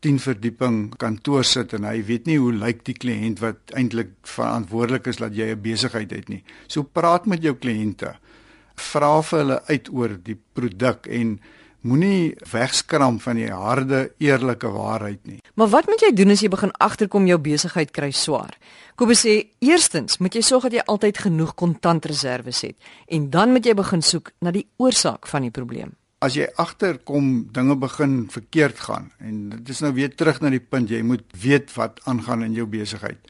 10 0.06 0.20
verdieping 0.20 0.76
kantoor 1.00 1.44
sit 1.44 1.72
en 1.76 1.86
hy 1.88 2.00
weet 2.06 2.28
nie 2.28 2.38
hoe 2.38 2.52
lyk 2.52 2.84
die 2.86 2.94
kliënt 2.94 3.40
wat 3.42 3.74
eintlik 3.74 4.12
verantwoordelik 4.28 5.08
is 5.10 5.20
dat 5.22 5.34
jy 5.34 5.50
'n 5.54 5.62
besigheid 5.62 6.10
het 6.10 6.28
nie. 6.28 6.42
So 6.68 6.82
praat 6.82 7.26
met 7.26 7.42
jou 7.42 7.54
kliënte. 7.54 8.16
Vra 8.76 9.22
vir 9.22 9.38
hulle 9.38 9.60
uit 9.66 9.88
oor 9.92 10.18
die 10.22 10.38
produk 10.52 11.06
en 11.06 11.40
moenie 11.80 12.34
wegskram 12.52 13.20
van 13.20 13.36
die 13.36 13.50
harde, 13.50 14.12
eerlike 14.18 14.68
waarheid 14.68 15.26
nie. 15.26 15.40
Maar 15.54 15.68
wat 15.68 15.86
moet 15.86 16.00
jy 16.00 16.12
doen 16.12 16.30
as 16.30 16.40
jy 16.40 16.48
begin 16.48 16.72
agterkom 16.78 17.26
jou 17.26 17.38
besigheid 17.38 17.90
kry 17.90 18.10
swaar? 18.10 18.58
Kobus 18.94 19.26
sê, 19.26 19.50
eerstens 19.60 20.18
moet 20.18 20.34
jy 20.34 20.42
sorg 20.42 20.62
dat 20.62 20.72
jy 20.72 20.82
altyd 20.86 21.18
genoeg 21.18 21.54
kontantreserwes 21.54 22.60
het 22.60 22.76
en 23.06 23.30
dan 23.30 23.52
moet 23.52 23.64
jy 23.64 23.74
begin 23.74 24.02
soek 24.02 24.32
na 24.40 24.50
die 24.50 24.66
oorsaak 24.76 25.26
van 25.26 25.42
die 25.42 25.50
probleem 25.50 25.94
as 26.26 26.34
jy 26.34 26.46
agterkom 26.58 27.46
dinge 27.54 27.76
begin 27.78 28.26
verkeerd 28.32 28.80
gaan 28.88 29.10
en 29.22 29.48
dit 29.52 29.68
is 29.70 29.82
nou 29.84 29.92
weer 29.94 30.10
terug 30.10 30.40
na 30.42 30.50
die 30.50 30.62
punt 30.62 30.90
jy 30.90 31.02
moet 31.06 31.24
weet 31.38 31.70
wat 31.78 32.00
aangaan 32.10 32.42
in 32.42 32.56
jou 32.56 32.66
besigheid. 32.66 33.20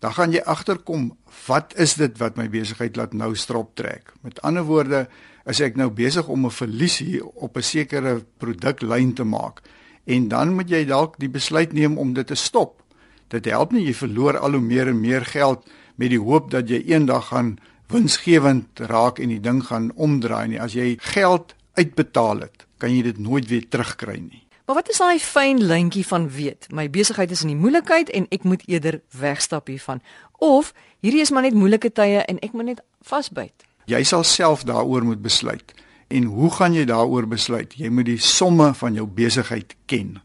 Dan 0.00 0.14
gaan 0.16 0.32
jy 0.32 0.42
agterkom 0.44 1.10
wat 1.46 1.74
is 1.80 1.96
dit 2.00 2.16
wat 2.20 2.36
my 2.40 2.46
besigheid 2.52 2.96
laat 2.96 3.12
nou 3.16 3.34
strop 3.36 3.74
trek. 3.76 4.12
Met 4.24 4.40
ander 4.46 4.64
woorde, 4.68 5.06
as 5.46 5.60
ek 5.60 5.76
nou 5.76 5.90
besig 5.90 6.28
om 6.28 6.46
'n 6.46 6.50
verlies 6.50 6.98
hier 6.98 7.24
op 7.24 7.56
'n 7.56 7.62
sekere 7.62 8.24
produklyn 8.38 9.14
te 9.14 9.24
maak 9.24 9.62
en 10.06 10.28
dan 10.28 10.54
moet 10.54 10.70
jy 10.70 10.84
dalk 10.84 11.18
die 11.18 11.28
besluit 11.28 11.72
neem 11.72 11.98
om 11.98 12.14
dit 12.14 12.26
te 12.26 12.34
stop. 12.34 12.82
Dit 13.28 13.44
help 13.44 13.72
nie 13.72 13.86
jy 13.86 13.94
verloor 13.94 14.38
al 14.38 14.52
hoe 14.52 14.60
meer 14.60 14.88
en 14.88 15.00
meer 15.00 15.24
geld 15.24 15.66
met 15.96 16.10
die 16.10 16.20
hoop 16.20 16.50
dat 16.50 16.68
jy 16.68 16.82
eendag 16.86 17.28
gaan 17.28 17.58
winsgewend 17.88 18.78
raak 18.78 19.18
en 19.18 19.28
die 19.28 19.40
ding 19.40 19.64
gaan 19.64 19.90
omdraai 19.94 20.48
nie. 20.48 20.60
As 20.60 20.72
jy 20.72 20.96
geld 21.00 21.55
uitbetaal 21.76 22.46
het, 22.46 22.66
kan 22.82 22.92
jy 22.92 23.02
dit 23.06 23.18
nooit 23.22 23.46
weer 23.48 23.68
terugkry 23.68 24.18
nie. 24.20 24.42
Maar 24.66 24.80
wat 24.80 24.88
is 24.90 24.98
daai 24.98 25.20
fyn 25.22 25.60
lyntjie 25.62 26.02
van 26.06 26.26
weet? 26.30 26.66
My 26.74 26.88
besigheid 26.90 27.30
is 27.30 27.44
in 27.46 27.52
die 27.52 27.60
moeilikheid 27.60 28.10
en 28.10 28.26
ek 28.34 28.42
moet 28.42 28.64
eerder 28.66 28.98
wegstap 29.14 29.70
hiervan 29.70 30.02
of 30.42 30.72
hierdie 31.06 31.22
is 31.22 31.30
maar 31.30 31.46
net 31.46 31.54
moeilike 31.54 31.92
tye 31.94 32.24
en 32.26 32.40
ek 32.42 32.52
moet 32.52 32.72
net 32.72 32.82
vasbyt. 33.06 33.62
Jy 33.86 34.02
sal 34.02 34.26
self 34.26 34.64
daaroor 34.66 35.06
moet 35.06 35.22
besluit. 35.22 35.70
En 36.10 36.26
hoe 36.34 36.50
gaan 36.50 36.74
jy 36.74 36.84
daaroor 36.90 37.28
besluit? 37.30 37.78
Jy 37.78 37.90
moet 37.94 38.10
die 38.10 38.18
somme 38.18 38.72
van 38.74 38.98
jou 38.98 39.06
besigheid 39.06 39.76
ken. 39.86 40.16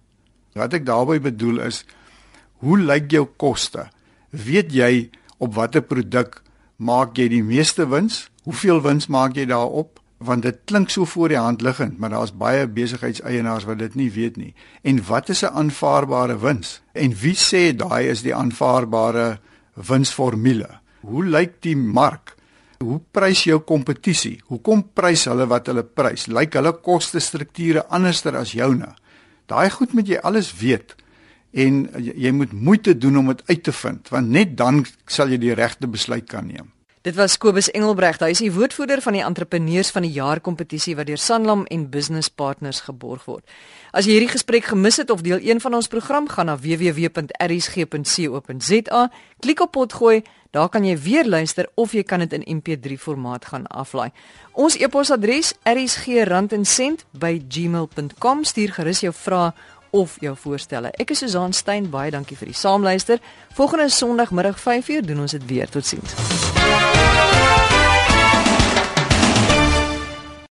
Wat 0.58 0.74
ek 0.74 0.90
daarmee 0.90 1.22
bedoel 1.22 1.62
is 1.70 1.84
hoe 2.66 2.80
lyk 2.82 3.14
jou 3.14 3.28
koste? 3.38 3.88
Weet 4.34 4.74
jy 4.74 5.12
op 5.38 5.54
watter 5.54 5.86
produk 5.86 6.42
maak 6.82 7.14
jy 7.18 7.30
die 7.30 7.46
meeste 7.46 7.86
wins? 7.90 8.26
Hoeveel 8.50 8.82
wins 8.82 9.06
maak 9.06 9.38
jy 9.38 9.46
daarop? 9.46 10.01
Want 10.22 10.46
dit 10.46 10.58
klink 10.70 10.90
so 10.90 11.06
voor 11.06 11.34
die 11.34 11.40
hand 11.40 11.62
liggend, 11.62 11.98
maar 12.00 12.14
daar's 12.14 12.34
baie 12.38 12.68
besigheidseienaars 12.68 13.66
wat 13.70 13.80
dit 13.80 13.96
nie 13.96 14.12
weet 14.12 14.38
nie. 14.38 14.54
En 14.82 15.02
wat 15.08 15.30
is 15.30 15.44
'n 15.44 15.54
aanvaarbare 15.54 16.40
wins? 16.40 16.82
En 16.94 17.14
wie 17.14 17.36
sê 17.36 17.76
daai 17.76 18.10
is 18.10 18.22
die 18.22 18.36
aanvaarbare 18.36 19.40
winsformule? 19.74 20.70
Hoe 21.02 21.26
lyk 21.26 21.62
die 21.62 21.78
mark? 21.78 22.36
Hoe 22.80 23.02
prys 23.12 23.44
jou 23.44 23.60
kompetisie? 23.60 24.40
Hoekom 24.46 24.90
prys 24.94 25.26
hulle 25.26 25.48
wat 25.48 25.68
hulle 25.68 25.84
prys? 25.84 26.28
Lyk 26.28 26.54
hulle 26.54 26.74
koste 26.82 27.20
strukture 27.20 27.86
anderster 27.88 28.36
as 28.36 28.52
joune? 28.52 28.96
Daai 29.46 29.70
goed 29.70 29.94
moet 29.94 30.08
jy 30.08 30.18
alles 30.18 30.54
weet 30.58 30.96
en 31.52 31.90
jy 32.00 32.32
moet 32.32 32.52
moeite 32.52 32.98
doen 32.98 33.18
om 33.18 33.28
dit 33.28 33.42
uit 33.46 33.64
te 33.64 33.72
vind, 33.72 34.10
want 34.10 34.28
net 34.28 34.58
dan 34.58 34.86
sal 35.06 35.30
jy 35.30 35.38
die 35.38 35.54
regte 35.54 35.88
besluit 35.88 36.30
kan 36.30 36.48
neem. 36.48 36.72
Dit 37.02 37.16
was 37.16 37.38
Kobus 37.42 37.72
Engelbregt, 37.74 38.22
hy 38.22 38.30
is 38.30 38.44
die 38.44 38.52
woordvoerder 38.54 39.02
van 39.02 39.16
die 39.18 39.24
entrepreneurs 39.26 39.90
van 39.90 40.06
die 40.06 40.14
jaar 40.14 40.38
kompetisie 40.38 40.94
wat 41.00 41.08
deur 41.10 41.18
Sanlam 41.18 41.66
en 41.74 41.90
Business 41.90 42.30
Partners 42.30 42.86
geborg 42.86 43.26
word. 43.26 43.42
As 43.90 44.06
jy 44.06 44.14
hierdie 44.20 44.30
gesprek 44.30 44.70
gemis 44.70 45.02
het 45.02 45.10
of 45.10 45.26
deel 45.26 45.42
een 45.42 45.58
van 45.64 45.74
ons 45.80 45.90
program, 45.90 46.30
gaan 46.30 46.46
na 46.52 46.58
www.rsg.co.za, 46.62 49.02
klik 49.42 49.60
op 49.66 49.74
potgooi, 49.74 50.22
daar 50.54 50.70
kan 50.70 50.86
jy 50.86 50.94
weer 51.02 51.26
luister 51.26 51.66
of 51.74 51.98
jy 51.98 52.06
kan 52.06 52.22
dit 52.22 52.38
in 52.38 52.62
MP3 52.62 53.02
formaat 53.02 53.50
gaan 53.50 53.66
aflaai. 53.66 54.14
Ons 54.54 54.78
e-posadres 54.78 55.58
rsg@gmail.com 55.66 58.38
stuur 58.46 58.78
gerus 58.78 59.02
jou 59.02 59.14
vrae 59.26 59.58
of 59.92 60.18
jou 60.20 60.36
voorstelle. 60.38 60.92
Ek 60.92 61.12
is 61.12 61.24
Susan 61.24 61.54
Stein, 61.54 61.90
baie 61.92 62.12
dankie 62.12 62.38
vir 62.40 62.52
die 62.52 62.58
saamluister. 62.58 63.22
Volgende 63.54 63.90
Sondagmiddag 63.90 64.60
5uur 64.60 65.06
doen 65.06 65.28
ons 65.28 65.38
dit 65.38 65.46
weer. 65.46 65.70
Totsiens. 65.70 66.16